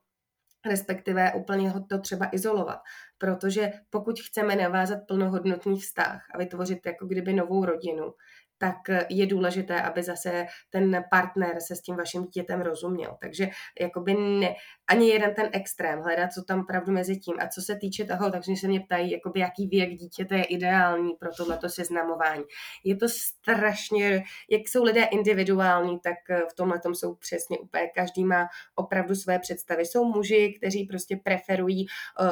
[0.65, 2.79] respektive úplně ho to třeba izolovat.
[3.17, 8.13] Protože pokud chceme navázat plnohodnotný vztah a vytvořit jako kdyby novou rodinu,
[8.57, 8.77] tak
[9.09, 13.17] je důležité, aby zase ten partner se s tím vaším dítětem rozuměl.
[13.21, 13.47] Takže
[13.81, 14.53] jakoby ne,
[14.87, 17.35] ani jeden ten extrém, hledat, co tam pravdu mezi tím.
[17.39, 21.13] A co se týče toho, takže se mě ptají, jakoby jaký věk dítěte je ideální
[21.19, 22.43] pro tohleto seznamování.
[22.83, 26.17] Je to strašně, jak jsou lidé individuální, tak
[26.51, 29.85] v tomhle jsou přesně úplně, každý má opravdu své představy.
[29.85, 31.85] Jsou muži, kteří prostě preferují
[32.19, 32.27] uh,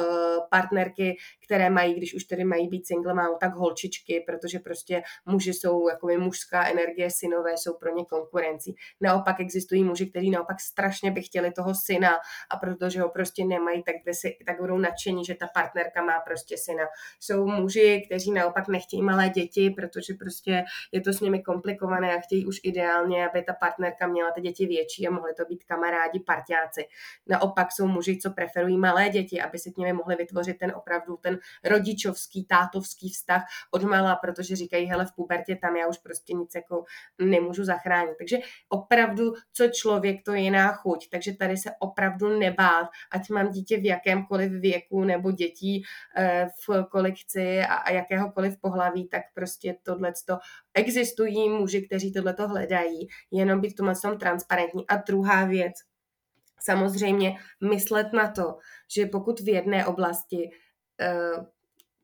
[0.50, 5.52] partnerky, které mají, když už tedy mají být single mom, tak holčičky, protože prostě muži
[5.52, 8.74] jsou jako mužská energie, synové jsou pro ně konkurencí.
[9.00, 12.12] Naopak existují muži, kteří naopak strašně by chtěli toho syna
[12.50, 16.20] a protože ho prostě nemají, tak, by si, tak budou nadšení, že ta partnerka má
[16.20, 16.84] prostě syna.
[17.20, 22.20] Jsou muži, kteří naopak nechtějí malé děti, protože prostě je to s nimi komplikované a
[22.20, 26.20] chtějí už ideálně, aby ta partnerka měla ty děti větší a mohly to být kamarádi,
[26.20, 26.84] parťáci.
[27.26, 31.16] Naopak jsou muži, co preferují malé děti, aby si k nimi mohli vytvořit ten opravdu
[31.16, 36.32] ten rodičovský, tátovský vztah od malá, protože říkají, hele, v pubertě tam já už prostě
[36.32, 36.84] nic jako
[37.18, 38.14] nemůžu zachránit.
[38.18, 41.08] Takže opravdu, co člověk, to je jiná chuť.
[41.10, 45.82] Takže tady se opravdu nebát, ať mám dítě v jakémkoliv věku nebo dětí
[46.16, 50.12] eh, v kolekci a, jakéhokoliv pohlaví, tak prostě tohle
[50.74, 54.88] existují muži, kteří tohle hledají, jenom být v tomhle tom transparentní.
[54.88, 55.72] A druhá věc,
[56.60, 57.36] samozřejmě
[57.68, 58.58] myslet na to,
[58.94, 60.50] že pokud v jedné oblasti
[61.00, 61.46] eh,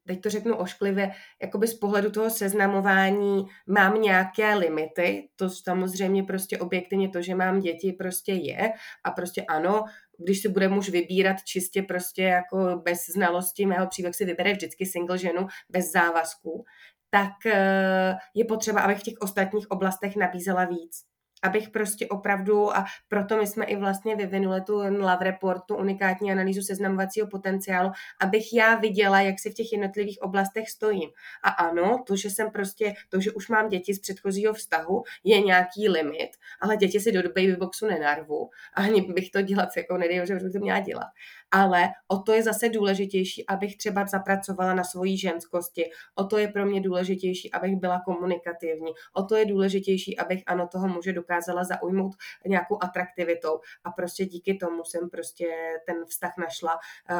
[0.09, 1.11] teď to řeknu ošklivě,
[1.43, 7.61] jakoby z pohledu toho seznamování mám nějaké limity, to samozřejmě prostě objektivně to, že mám
[7.61, 8.73] děti prostě je
[9.05, 9.85] a prostě ano,
[10.19, 14.87] když si bude muž vybírat čistě prostě jako bez znalosti mého příběhu, si vybere vždycky
[14.87, 16.65] single ženu bez závazků,
[17.11, 21.05] tak eh, je potřeba, abych v těch ostatních oblastech nabízela víc
[21.43, 26.33] abych prostě opravdu, a proto my jsme i vlastně vyvinuli tu Love Report, tu unikátní
[26.33, 31.11] analýzu seznamovacího potenciálu, abych já viděla, jak si v těch jednotlivých oblastech stojím.
[31.43, 35.41] A ano, to, že jsem prostě, to, že už mám děti z předchozího vztahu, je
[35.41, 38.51] nějaký limit, ale děti si do babyboxu nenarvu.
[38.75, 41.09] Ani bych to dělat, jako nedej, že bych to měla dělat
[41.51, 46.49] ale o to je zase důležitější, abych třeba zapracovala na svojí ženskosti, o to je
[46.49, 51.65] pro mě důležitější, abych byla komunikativní, o to je důležitější, abych ano toho muže dokázala
[51.65, 55.47] zaujmout nějakou atraktivitou a prostě díky tomu jsem prostě
[55.87, 56.75] ten vztah našla
[57.11, 57.19] uh,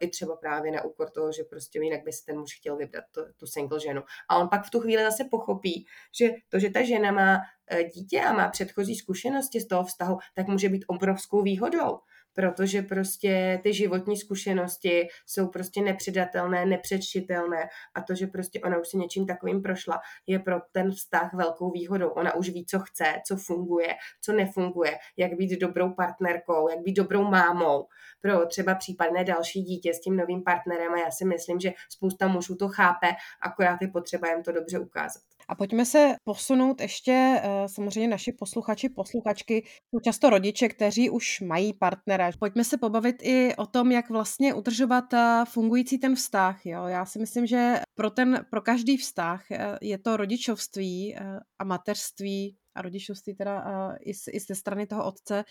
[0.00, 3.04] i třeba právě na úkor toho, že prostě jinak by si ten muž chtěl vybrat
[3.10, 4.02] tu, tu single ženu.
[4.28, 5.86] A on pak v tu chvíli zase pochopí,
[6.18, 10.18] že to, že ta žena má eh, dítě a má předchozí zkušenosti z toho vztahu,
[10.34, 11.98] tak může být obrovskou výhodou
[12.36, 18.88] protože prostě ty životní zkušenosti jsou prostě nepředatelné, nepředčitelné a to, že prostě ona už
[18.88, 22.08] si něčím takovým prošla, je pro ten vztah velkou výhodou.
[22.08, 26.96] Ona už ví, co chce, co funguje, co nefunguje, jak být dobrou partnerkou, jak být
[26.96, 27.86] dobrou mámou
[28.20, 32.28] pro třeba případné další dítě s tím novým partnerem a já si myslím, že spousta
[32.28, 33.06] mužů to chápe,
[33.42, 35.35] akorát je potřeba jim to dobře ukázat.
[35.48, 41.40] A pojďme se posunout ještě, eh, samozřejmě naši posluchači, posluchačky, jsou často rodiče, kteří už
[41.40, 42.30] mají partnera.
[42.38, 46.66] Pojďme se pobavit i o tom, jak vlastně udržovat eh, fungující ten vztah.
[46.66, 46.84] Jo?
[46.84, 51.16] Já si myslím, že pro, ten, pro každý vztah eh, je to rodičovství
[51.58, 53.64] a mateřství a rodičovství teda
[54.00, 55.44] i, i ze strany toho otce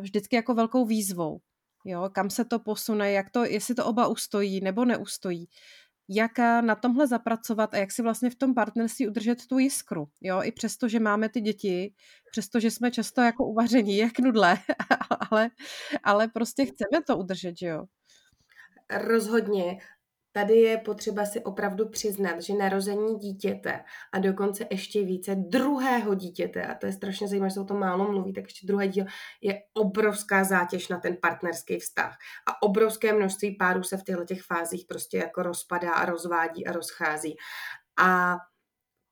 [0.00, 1.40] vždycky jako velkou výzvou.
[1.86, 5.48] Jo, kam se to posune, jak to, jestli to oba ustojí nebo neustojí
[6.08, 10.06] jak eh, na tomhle zapracovat a jak si vlastně v tom partnerství udržet tu jiskru.
[10.20, 11.94] Jo, i přesto, že máme ty děti,
[12.30, 14.58] přesto, že jsme často jako uvaření, jak nudle,
[15.30, 15.50] ale,
[16.02, 17.84] ale prostě chceme to udržet, že jo.
[18.90, 19.78] Rozhodně.
[20.36, 26.62] Tady je potřeba si opravdu přiznat, že narození dítěte a dokonce ještě více druhého dítěte,
[26.62, 29.04] a to je strašně zajímavé, že se o tom málo mluví, tak ještě druhé díl
[29.42, 32.16] je obrovská zátěž na ten partnerský vztah.
[32.48, 36.72] A obrovské množství párů se v těchto těch fázích prostě jako rozpadá a rozvádí a
[36.72, 37.36] rozchází.
[38.02, 38.36] A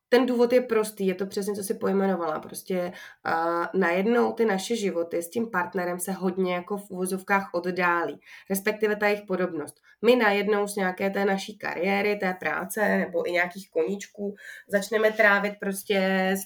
[0.09, 2.41] ten důvod je prostý, je to přesně, co si pojmenovala.
[2.41, 2.93] Prostě
[3.27, 8.97] uh, najednou ty naše životy s tím partnerem se hodně jako v úvozovkách oddálí, respektive
[8.97, 9.81] ta jejich podobnost.
[10.05, 14.35] My najednou z nějaké té naší kariéry, té práce nebo i nějakých koníčků
[14.69, 16.01] začneme trávit prostě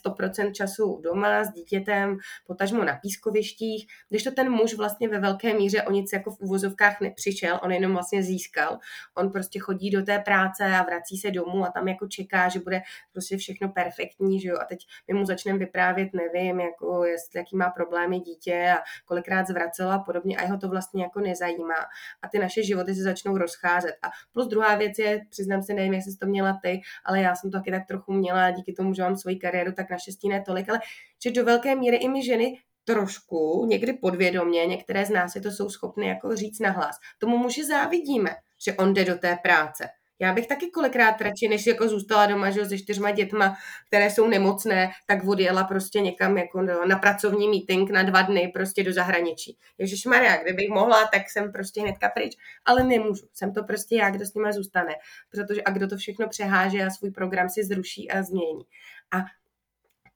[0.07, 5.55] 100% času doma s dítětem, potažmo na pískovištích, když to ten muž vlastně ve velké
[5.55, 8.79] míře o nic jako v úvozovkách nepřišel, on jenom vlastně získal.
[9.15, 12.61] On prostě chodí do té práce a vrací se domů a tam jako čeká, že
[12.61, 12.81] bude
[13.13, 17.57] prostě všechno perfektní, že jo, a teď my mu začneme vyprávět, nevím, jako jestli, jaký
[17.57, 21.81] má problémy dítě a kolikrát zvracela a podobně a jeho to vlastně jako nezajímá.
[22.23, 23.95] A ty naše životy se začnou rozcházet.
[24.03, 27.35] A plus druhá věc je, přiznám se, nevím, jestli jsi to měla ty, ale já
[27.35, 30.43] jsem to taky tak trochu měla díky tomu, že mám svoji kariéru, tak naštěstí ne
[30.47, 30.81] tolik, ale
[31.23, 35.51] že do velké míry i my ženy trošku, někdy podvědomě, některé z nás je to
[35.51, 36.97] jsou schopny jako říct nahlas.
[37.19, 38.31] Tomu muži závidíme,
[38.65, 39.89] že on jde do té práce.
[40.19, 44.29] Já bych taky kolikrát radši, než jako zůstala doma že, se čtyřma dětma, které jsou
[44.29, 49.59] nemocné, tak odjela prostě někam jako na pracovní meeting na dva dny prostě do zahraničí.
[49.79, 53.29] Ježíš Maria, kdybych mohla, tak jsem prostě hnedka pryč, ale nemůžu.
[53.33, 54.95] Jsem to prostě já, kdo s nima zůstane,
[55.31, 58.65] protože a kdo to všechno přeháže a svůj program si zruší a změní.
[59.13, 59.19] A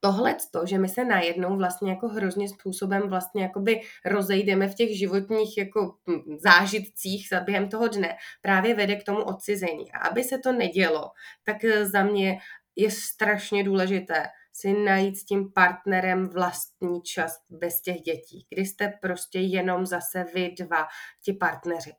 [0.03, 4.97] tohle to, že my se najednou vlastně jako hrozně způsobem vlastně jakoby rozejdeme v těch
[4.97, 9.91] životních jako hm, zážitcích za během toho dne, právě vede k tomu odcizení.
[9.91, 11.11] A aby se to nedělo,
[11.43, 12.39] tak eh, za mě
[12.75, 18.93] je strašně důležité si najít s tím partnerem vlastní čas bez těch dětí, kdy jste
[19.01, 20.87] prostě jenom zase vy dva,
[21.23, 21.93] ti partneři.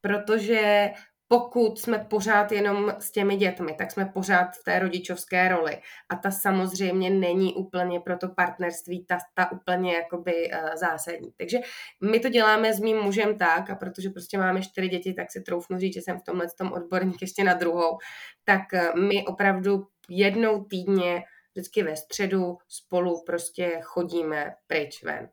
[0.00, 0.90] Protože
[1.32, 5.78] pokud jsme pořád jenom s těmi dětmi, tak jsme pořád v té rodičovské roli.
[6.08, 11.32] A ta samozřejmě není úplně pro to partnerství ta, ta úplně jakoby uh, zásadní.
[11.36, 11.58] Takže
[12.00, 15.40] my to děláme s mým mužem tak, a protože prostě máme čtyři děti, tak si
[15.40, 17.98] troufnu říct, že jsem v tomhle tom odborník ještě na druhou,
[18.44, 21.22] tak uh, my opravdu jednou týdně
[21.54, 25.28] vždycky ve středu spolu prostě chodíme pryč ven.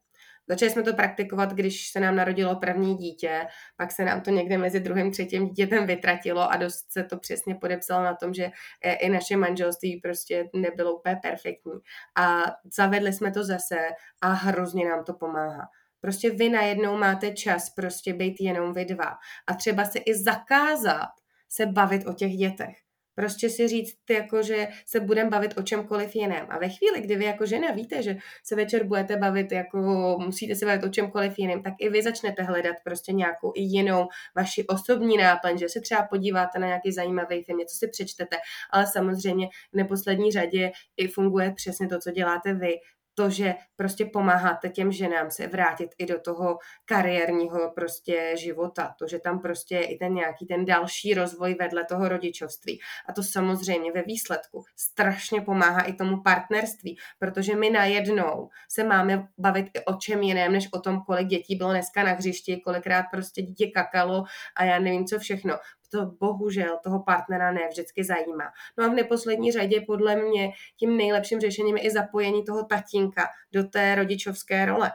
[0.49, 4.57] Začali jsme to praktikovat, když se nám narodilo první dítě, pak se nám to někde
[4.57, 8.51] mezi druhým třetím dítětem vytratilo a dost se to přesně podepsalo na tom, že
[8.99, 11.73] i naše manželství prostě nebylo úplně perfektní.
[12.17, 12.43] A
[12.75, 13.77] zavedli jsme to zase
[14.21, 15.67] a hrozně nám to pomáhá.
[16.01, 19.17] Prostě vy najednou máte čas prostě být jenom vy dva.
[19.47, 21.09] A třeba se i zakázat
[21.49, 22.88] se bavit o těch dětech.
[23.19, 26.45] Prostě si říct, jako, že se budeme bavit o čemkoliv jiném.
[26.49, 29.79] A ve chvíli, kdy vy jako žena víte, že se večer budete bavit, jako
[30.19, 34.07] musíte se bavit o čemkoliv jiném, tak i vy začnete hledat prostě nějakou i jinou
[34.35, 38.37] vaši osobní náplň, že se třeba podíváte na nějaký zajímavý film, něco si přečtete,
[38.71, 42.73] ale samozřejmě v neposlední řadě i funguje přesně to, co děláte vy,
[43.19, 49.07] to, že prostě pomáháte těm ženám se vrátit i do toho kariérního prostě života, to,
[49.07, 52.79] že tam prostě je i ten nějaký ten další rozvoj vedle toho rodičovství.
[53.09, 59.27] A to samozřejmě ve výsledku strašně pomáhá i tomu partnerství, protože my najednou se máme
[59.37, 63.05] bavit i o čem jiném, než o tom, kolik dětí bylo dneska na hřišti, kolikrát
[63.11, 64.23] prostě dítě kakalo
[64.55, 65.57] a já nevím co všechno
[65.89, 68.45] to bohužel toho partnera ne vždycky zajímá.
[68.77, 73.27] No a v neposlední řadě podle mě tím nejlepším řešením je i zapojení toho tatínka
[73.51, 74.91] do té rodičovské role.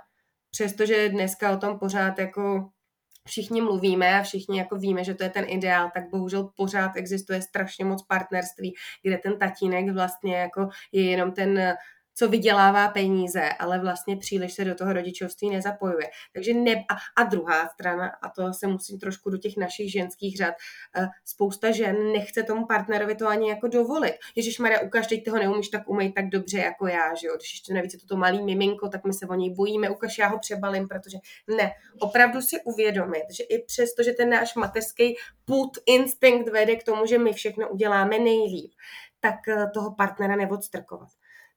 [0.51, 2.71] Přestože dneska o tom pořád jako
[3.27, 7.43] všichni mluvíme a všichni jako víme, že to je ten ideál, tak bohužel pořád existuje
[7.43, 11.75] strašně moc partnerství, kde ten tatínek vlastně jako je jenom ten
[12.15, 16.11] co vydělává peníze, ale vlastně příliš se do toho rodičovství nezapojuje.
[16.33, 20.37] Takže ne, a, a druhá strana, a to se musím trošku do těch našich ženských
[20.37, 20.55] řad,
[20.99, 24.15] uh, spousta žen nechce tomu partnerovi to ani jako dovolit.
[24.37, 27.37] Ježíš Maria, ukaž, teď toho neumíš tak umej tak dobře jako já, že jo?
[27.37, 30.19] Když ještě navíc je to, to malý miminko, tak my se o něj bojíme, ukaž,
[30.19, 31.19] já ho přebalím, protože
[31.57, 36.85] ne, opravdu si uvědomit, že i přesto, že ten náš mateřský put instinkt vede k
[36.85, 38.73] tomu, že my všechno uděláme nejlíp,
[39.21, 41.09] tak eh, toho partnera neodstrkovat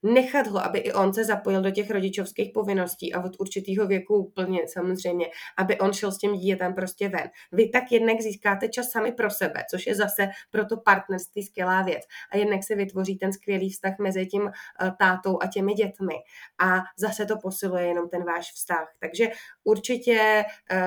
[0.03, 4.15] nechat ho, aby i on se zapojil do těch rodičovských povinností a od určitého věku
[4.15, 5.25] úplně samozřejmě,
[5.57, 7.29] aby on šel s tím dítětem prostě ven.
[7.51, 11.81] Vy tak jednak získáte čas sami pro sebe, což je zase pro to partnerství skvělá
[11.81, 12.03] věc.
[12.31, 16.15] A jednak se vytvoří ten skvělý vztah mezi tím eh, tátou a těmi dětmi.
[16.59, 18.87] A zase to posiluje jenom ten váš vztah.
[18.99, 19.27] Takže
[19.67, 20.77] určitě uh,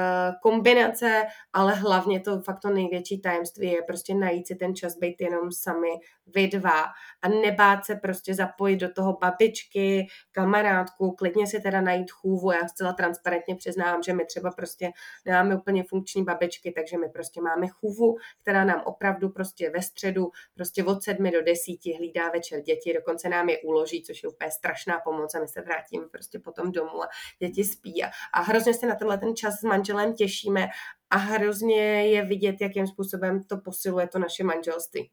[0.42, 5.20] kombinace, ale hlavně to fakt to největší tajemství je prostě najít si ten čas být
[5.20, 5.88] jenom sami
[6.34, 6.84] vy dva
[7.22, 12.52] a nebát se prostě zapojit do toho babičky, kamarádku, klidně si teda najít chůvu.
[12.52, 14.90] Já zcela transparentně přiznám, že my třeba prostě
[15.24, 20.30] nemáme úplně funkční babičky, takže my prostě máme chůvu, která nám opravdu prostě ve středu
[20.54, 24.50] prostě od sedmi do desíti hlídá večer děti, dokonce nám je uloží, což je úplně
[24.50, 28.69] strašná pomoc a my se vrátíme prostě potom domů a děti spí a, a hrozně
[28.74, 30.68] se na tenhle ten čas s manželem těšíme
[31.10, 35.10] a hrozně je vidět, jakým způsobem to posiluje to naše manželství.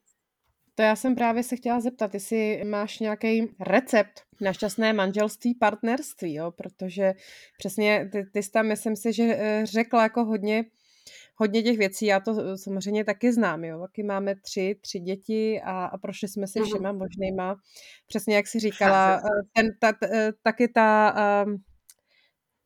[0.78, 6.34] To já jsem právě se chtěla zeptat, jestli máš nějaký recept na šťastné manželství, partnerství,
[6.34, 6.52] jo?
[6.52, 7.14] protože
[7.58, 10.66] přesně ty, ty jsi tam, myslím si, že eh, řekla jako hodně,
[11.36, 15.62] hodně těch věcí, já to eh, samozřejmě taky znám, jo, taky máme tři, tři děti
[15.62, 16.68] a, a prošli jsme si mhm.
[16.68, 17.56] všema možnýma,
[18.08, 19.22] přesně jak si říkala, eh,
[19.54, 19.94] ten, ta,
[20.44, 21.16] taky ta,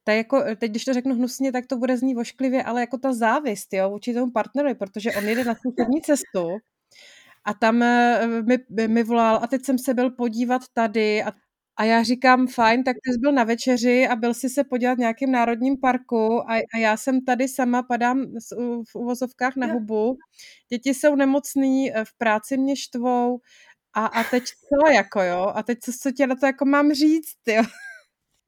[0.04, 3.14] ta jako, teď když to řeknu hnusně, tak to bude znít vošklivě, ale jako ta
[3.14, 6.48] závist, jo, vůči tomu partnerovi, protože on jede na tu cestu
[7.46, 11.32] a tam eh, mi, mi volal a teď jsem se byl podívat tady a
[11.76, 14.96] a já říkám, fajn, tak ty jsi byl na večeři a byl si se podívat
[14.96, 18.26] v nějakém národním parku a, a já jsem tady sama, padám
[18.92, 20.18] v uvozovkách na hubu.
[20.70, 23.40] Děti jsou nemocný, eh, v práci mě štvou
[23.94, 25.52] a, a teď celé jako, jo.
[25.56, 27.64] A teď co, co tě na to jako mám říct, jo?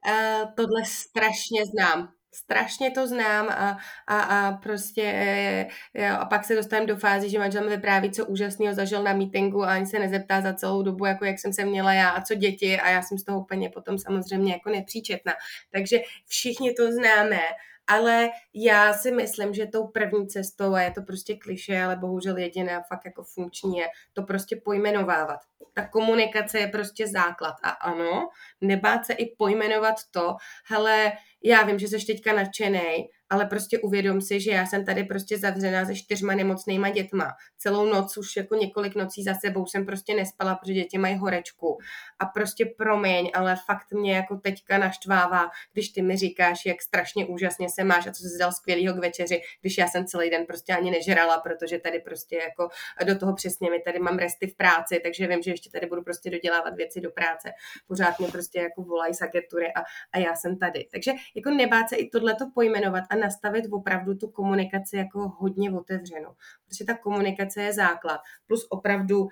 [0.06, 6.44] Uh, tohle strašně znám strašně to znám a, a, a prostě eh, jo, a pak
[6.44, 9.86] se dostaneme do fázy, že manžel mi vypráví, co úžasného zažil na meetingu a ani
[9.86, 12.90] se nezeptá za celou dobu, jako jak jsem se měla já a co děti a
[12.90, 15.32] já jsem z toho úplně potom samozřejmě jako nepříčetná.
[15.70, 17.40] Takže všichni to známe
[17.86, 22.36] ale já si myslím, že tou první cestou, a je to prostě kliše, ale bohužel
[22.36, 25.40] jediná fakt jako funkční je to prostě pojmenovávat.
[25.74, 27.54] Ta komunikace je prostě základ.
[27.62, 28.28] A ano,
[28.60, 31.12] nebát se i pojmenovat to, hele,
[31.44, 35.38] já vím, že jsi teďka nadšený, ale prostě uvědom si, že já jsem tady prostě
[35.38, 37.32] zavřená se čtyřma nemocnýma dětma.
[37.58, 41.78] Celou noc už jako několik nocí za sebou jsem prostě nespala, protože děti mají horečku.
[42.18, 47.26] A prostě promiň, ale fakt mě jako teďka naštvává, když ty mi říkáš, jak strašně
[47.26, 50.46] úžasně se máš a co jsi dal skvělýho k večeři, když já jsem celý den
[50.46, 52.68] prostě ani nežrala, protože tady prostě jako
[53.06, 56.02] do toho přesně mi tady mám resty v práci, takže vím, že ještě tady budu
[56.02, 57.52] prostě dodělávat věci do práce.
[57.86, 59.80] Pořád mě prostě jako volají z agentury a,
[60.12, 60.86] a já jsem tady.
[60.92, 66.34] Takže jako nebát se i tohleto pojmenovat a nastavit opravdu tu komunikaci jako hodně otevřenou.
[66.64, 68.20] Protože ta komunikace je základ.
[68.46, 69.28] Plus opravdu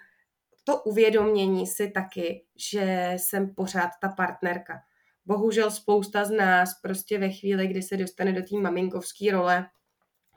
[0.64, 4.80] to uvědomění si taky, že jsem pořád ta partnerka.
[5.26, 9.66] Bohužel spousta z nás prostě ve chvíli, kdy se dostane do té maminkovské role,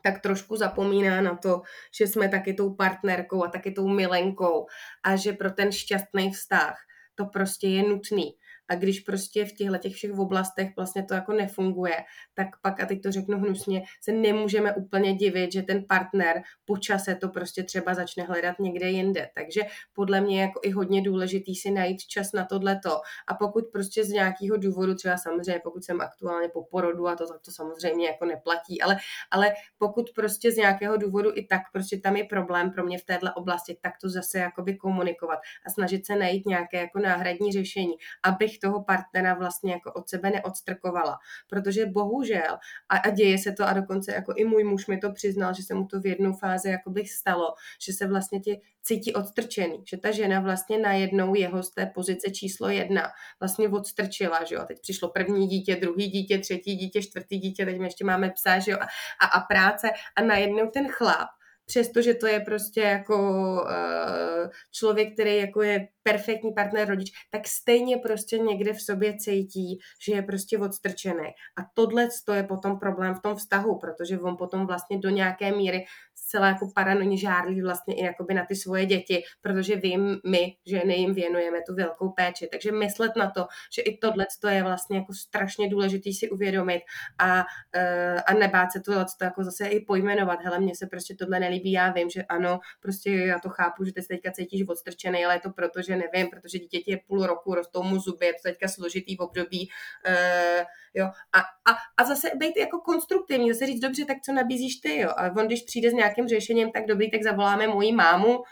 [0.04, 1.62] tak trošku zapomíná na to,
[1.98, 4.66] že jsme taky tou partnerkou a taky tou milenkou
[5.04, 6.78] a že pro ten šťastný vztah
[7.16, 8.36] to prostě je nutný.
[8.70, 11.96] A když prostě v těchto těch všech oblastech vlastně to jako nefunguje,
[12.34, 16.78] tak pak, a teď to řeknu hnusně, se nemůžeme úplně divit, že ten partner po
[16.78, 19.30] čase to prostě třeba začne hledat někde jinde.
[19.36, 19.62] Takže
[19.94, 23.02] podle mě jako i hodně důležitý si najít čas na tohleto.
[23.28, 27.26] A pokud prostě z nějakého důvodu, třeba samozřejmě pokud jsem aktuálně po porodu a to,
[27.46, 28.98] to samozřejmě jako neplatí, ale,
[29.32, 33.06] ale pokud prostě z nějakého důvodu i tak prostě tam je problém pro mě v
[33.06, 37.94] této oblasti, tak to zase jakoby komunikovat a snažit se najít nějaké jako náhradní řešení,
[38.24, 41.18] abych bych toho partnera vlastně jako od sebe neodstrkovala.
[41.48, 42.58] Protože bohužel,
[42.90, 45.64] a, a děje se to a dokonce jako i můj muž mi to přiznal, že
[45.64, 49.84] se mu to v jednou fázi jako bych stalo, že se vlastně ti cítí odstrčený,
[49.90, 54.62] že ta žena vlastně najednou jeho z té pozice číslo jedna vlastně odstrčila, že jo,
[54.62, 58.30] a teď přišlo první dítě, druhý dítě, třetí dítě, čtvrtý dítě, teď my ještě máme
[58.30, 58.86] psa, že jo, a,
[59.26, 59.90] a, a práce.
[60.16, 61.30] A najednou ten chlap
[61.66, 63.18] přestože to je prostě jako
[63.64, 69.80] uh, člověk, který jako je perfektní partner rodič, tak stejně prostě někde v sobě cítí,
[70.02, 71.30] že je prostě odstrčený.
[71.58, 75.52] A tohle to je potom problém v tom vztahu, protože on potom vlastně do nějaké
[75.52, 75.86] míry
[76.16, 80.96] zcela jako paranoidně žárlí vlastně i jakoby na ty svoje děti, protože vím, my, ženy,
[80.96, 82.48] jim věnujeme tu velkou péči.
[82.52, 86.82] Takže myslet na to, že i tohle to je vlastně jako strašně důležitý si uvědomit
[87.18, 90.40] a, uh, a nebát se tohle to jako zase i pojmenovat.
[90.42, 93.94] Hele, mně se prostě tohle nelíbí, já vím, že ano, prostě já to chápu, že
[93.94, 97.26] ty se teďka cítíš odstrčený, ale je to proto, že nevím, protože dítěti je půl
[97.26, 99.70] roku, rostou mu zuby, je to teďka složitý v období,
[100.08, 104.76] uh, jo, a, a, a zase být jako konstruktivní, zase říct, dobře, tak co nabízíš
[104.76, 108.44] ty, jo, a on, když přijde s nějakým řešením, tak dobrý, tak zavoláme moji mámu,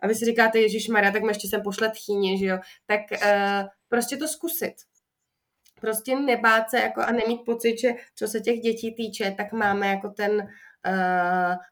[0.00, 3.00] a vy si říkáte, Ježíš Maria, tak mi ještě sem pošle tchýně, že jo, tak
[3.12, 4.74] uh, prostě to zkusit.
[5.80, 9.86] Prostě nebát se jako a nemít pocit, že co se těch dětí týče, tak máme
[9.86, 10.48] jako ten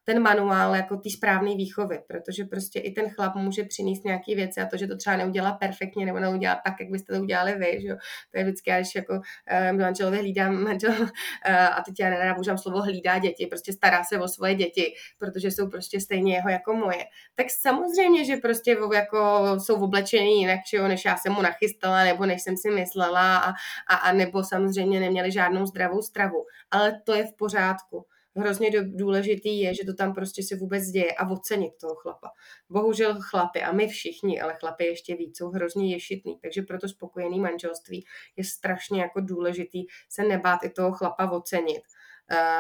[0.05, 4.61] ten manuál jako ty správné výchovy, protože prostě i ten chlap může přinést nějaké věci
[4.61, 7.79] a to, že to třeba neudělá perfektně nebo neudělá tak, jak byste to udělali vy,
[7.83, 7.97] že jo?
[8.31, 11.09] to je vždycky, když jako uh, manželovi hlídám, manžel, uh,
[11.49, 15.69] a teď já nerada slovo hlídá děti, prostě stará se o svoje děti, protože jsou
[15.69, 17.05] prostě stejně jeho jako moje.
[17.35, 22.05] Tak samozřejmě, že prostě jako jsou oblečení jinak, že jo, než já jsem mu nachystala,
[22.05, 23.51] nebo než jsem si myslela a,
[23.89, 26.45] a, a nebo samozřejmě neměli žádnou zdravou stravu.
[26.71, 28.07] Ale to je v pořádku
[28.37, 32.31] hrozně důležitý je, že to tam prostě se vůbec děje a ocenit toho chlapa.
[32.69, 37.41] Bohužel chlapy, a my všichni, ale chlapy ještě víc, jsou hrozně ješitný, takže proto spokojený
[37.41, 38.05] manželství
[38.37, 41.83] je strašně jako důležitý se nebát i toho chlapa ocenit.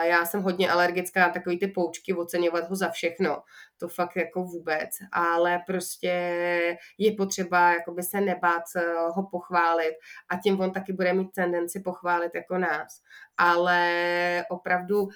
[0.02, 3.42] Já jsem hodně alergická na takový ty poučky, oceňovat ho za všechno.
[3.78, 4.90] To fakt jako vůbec.
[5.12, 6.08] Ale prostě
[6.98, 8.82] je potřeba jakoby se nebát eh,
[9.14, 9.94] ho pochválit
[10.30, 13.00] a tím on taky bude mít tendenci pochválit jako nás.
[13.36, 15.08] Ale opravdu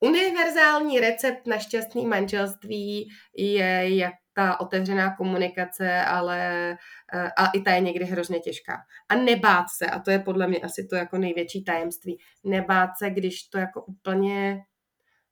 [0.00, 6.70] Univerzální recept na šťastný manželství je jak ta otevřená komunikace, ale
[7.14, 8.76] eh, a i ta je někdy hrozně těžká.
[9.08, 13.10] A nebát se, a to je podle mě asi to jako největší tajemství, nebát se,
[13.10, 14.58] když to jako úplně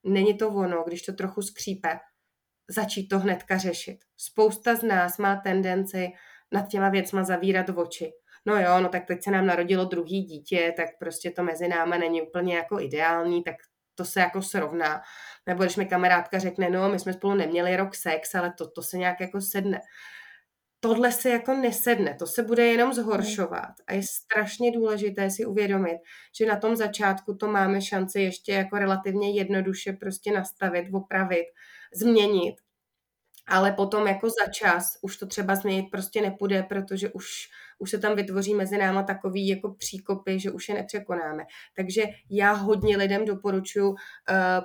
[0.04, 1.98] není to ono, když to trochu skřípe,
[2.68, 3.98] začít to hnedka řešit.
[4.16, 6.08] Spousta z nás má tendenci
[6.52, 8.12] nad těma věcma zavírat oči.
[8.46, 11.96] No jo, no tak teď se nám narodilo druhý dítě, tak prostě to mezi náma
[11.96, 13.54] není úplně jako ideální, tak
[13.96, 15.02] to se jako srovná.
[15.46, 18.82] Nebo když mi kamarádka řekne, no, my jsme spolu neměli rok sex, ale to, to
[18.82, 19.80] se nějak jako sedne.
[20.80, 23.74] Tohle se jako nesedne, to se bude jenom zhoršovat.
[23.86, 25.98] A je strašně důležité si uvědomit,
[26.38, 31.46] že na tom začátku to máme šanci ještě jako relativně jednoduše prostě nastavit, opravit,
[31.94, 32.54] změnit.
[33.48, 37.26] Ale potom jako za čas už to třeba změnit prostě nepůjde, protože už
[37.78, 41.44] už se tam vytvoří mezi náma takový jako příkopy, že už je nepřekonáme.
[41.76, 43.96] Takže já hodně lidem doporučuji uh,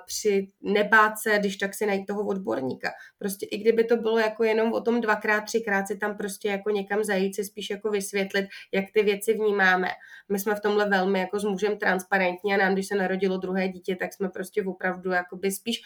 [0.06, 2.90] při nebát se, když tak si najít toho odborníka.
[3.18, 6.70] Prostě i kdyby to bylo jako jenom o tom dvakrát, třikrát si tam prostě jako
[6.70, 9.88] někam zajít, si spíš jako vysvětlit, jak ty věci vnímáme.
[10.32, 13.68] My jsme v tomhle velmi jako s mužem transparentní a nám, když se narodilo druhé
[13.68, 15.82] dítě, tak jsme prostě opravdu jakoby spíš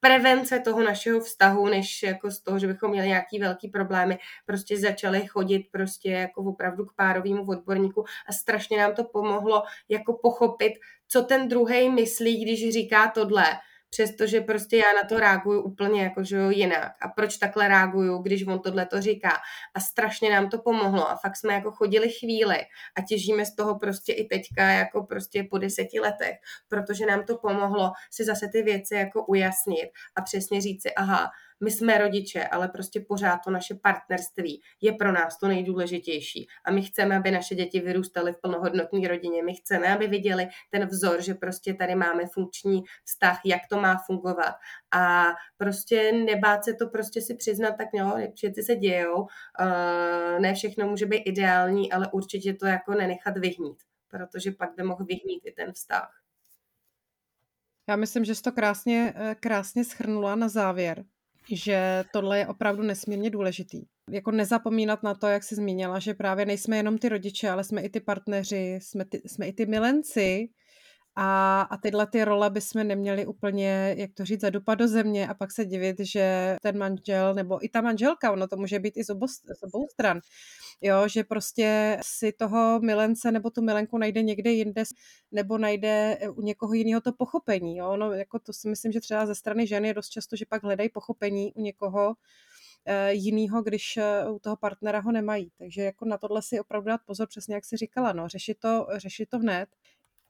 [0.00, 4.78] prevence toho našeho vztahu, než jako z toho, že bychom měli nějaký velký problémy, prostě
[4.78, 10.72] začali chodit prostě jako opravdu k párovému odborníku a strašně nám to pomohlo jako pochopit,
[11.08, 13.44] co ten druhý myslí, když říká tohle
[13.90, 16.92] přestože prostě já na to reaguju úplně jako, že jo, jinak.
[17.02, 19.30] A proč takhle reaguju, když on tohle to říká.
[19.74, 22.58] A strašně nám to pomohlo a fakt jsme jako chodili chvíli
[22.96, 26.36] a těžíme z toho prostě i teďka jako prostě po deseti letech,
[26.68, 31.30] protože nám to pomohlo si zase ty věci jako ujasnit a přesně říct si, aha,
[31.60, 36.46] my jsme rodiče, ale prostě pořád to naše partnerství je pro nás to nejdůležitější.
[36.64, 39.42] A my chceme, aby naše děti vyrůstaly v plnohodnotné rodině.
[39.42, 43.96] My chceme, aby viděli ten vzor, že prostě tady máme funkční vztah, jak to má
[44.06, 44.54] fungovat.
[44.92, 49.20] A prostě nebát se to prostě si přiznat, tak jo, věci se dějou.
[49.20, 54.82] Uh, ne všechno může být ideální, ale určitě to jako nenechat vyhnít, protože pak by
[54.82, 56.20] mohl vyhnít i ten vztah.
[57.88, 61.04] Já myslím, že jsi to krásně, eh, krásně schrnula na závěr
[61.52, 63.82] že tohle je opravdu nesmírně důležitý.
[64.10, 67.80] Jako nezapomínat na to, jak jsi zmínila, že právě nejsme jenom ty rodiče, ale jsme
[67.80, 70.48] i ty partneři, jsme, ty, jsme i ty milenci,
[71.16, 75.34] a, a tyhle ty role bychom neměli úplně, jak to říct, zadupat do země a
[75.34, 79.04] pak se divit, že ten manžel nebo i ta manželka, ono to může být i
[79.04, 80.20] z obou, z obou stran,
[80.80, 84.82] jo, že prostě si toho milence nebo tu milenku najde někde jinde
[85.32, 89.26] nebo najde u někoho jiného to pochopení, jo, no, jako to si myslím, že třeba
[89.26, 92.14] ze strany ženy je dost často, že pak hledají pochopení u někoho,
[92.86, 95.50] eh, jinýho, když eh, u toho partnera ho nemají.
[95.58, 98.86] Takže jako na tohle si opravdu dát pozor, přesně jak si říkala, no, řešit to,
[98.96, 99.68] řešit to hned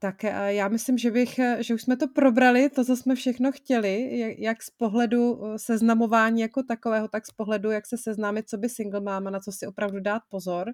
[0.03, 3.15] Tak eh, já myslím, že bych, eh, že už jsme to probrali, to, co jsme
[3.15, 8.49] všechno chtěli, jak z pohledu eh, seznamování jako takového, tak z pohledu, jak se seznámit,
[8.49, 10.73] co by single máma, na co si opravdu dát pozor.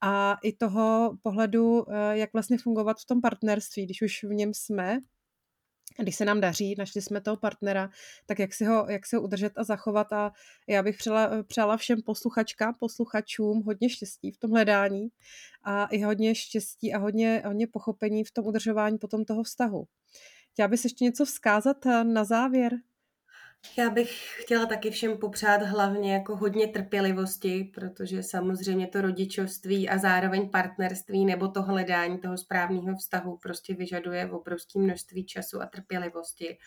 [0.00, 4.98] A i toho pohledu, jak vlastně fungovat v tom partnerství, když už v něm jsme,
[6.02, 7.90] když se nám daří, našli jsme toho partnera,
[8.26, 10.32] tak jak si ho, jak si ho udržet a zachovat a
[10.68, 15.08] já bych přála, přála všem posluchačkám, posluchačům hodně štěstí v tom hledání
[15.62, 19.84] a i hodně štěstí a hodně, hodně pochopení v tom udržování potom toho vztahu.
[20.52, 22.72] Chtěla bys ještě něco vzkázat eh, na závěr?
[23.78, 29.98] Já bych chtěla taky všem popřát hlavně jako hodně trpělivosti, protože samozřejmě to rodičovství a
[29.98, 36.58] zároveň partnerství nebo to hledání toho správného vztahu prostě vyžaduje obrovské množství času a trpělivosti.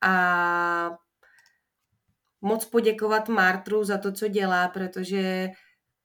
[0.00, 0.90] A
[2.40, 5.48] moc poděkovat Martru za to, co dělá, protože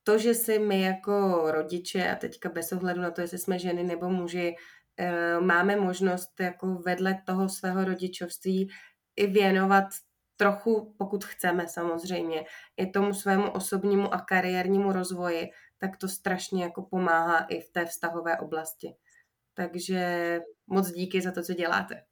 [0.04, 3.84] to, že si my jako rodiče, a teďka bez ohledu na to, jestli jsme ženy
[3.84, 4.56] nebo muži,
[4.98, 8.70] eh, máme možnost jako vedle toho svého rodičovství
[9.16, 9.86] i věnovat
[10.38, 12.46] trochu, pokud chceme samozřejmě,
[12.78, 17.86] i tomu svému osobnímu a kariérnímu rozvoji, tak to strašně jako pomáhá i v té
[17.86, 18.96] vztahové oblasti.
[19.54, 22.04] Takže moc díky za to, co děláte.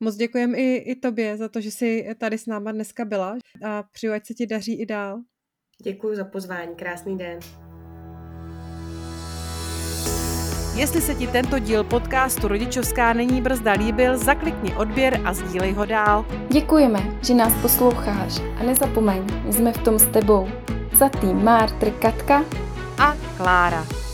[0.00, 3.82] Moc děkujem i, i tobě za to, že jsi tady s náma dneska byla a
[3.82, 5.20] přeju, ať se ti daří i dál.
[5.82, 7.38] Děkuji za pozvání, krásný den.
[10.76, 15.84] Jestli se ti tento díl podcastu Rodičovská není brzda líbil, zaklikni odběr a sdílej ho
[15.84, 16.24] dál.
[16.48, 20.48] Děkujeme, že nás posloucháš a nezapomeň, jsme v tom s tebou.
[20.98, 22.44] Za tým Mártr Katka
[22.98, 24.05] a Klára.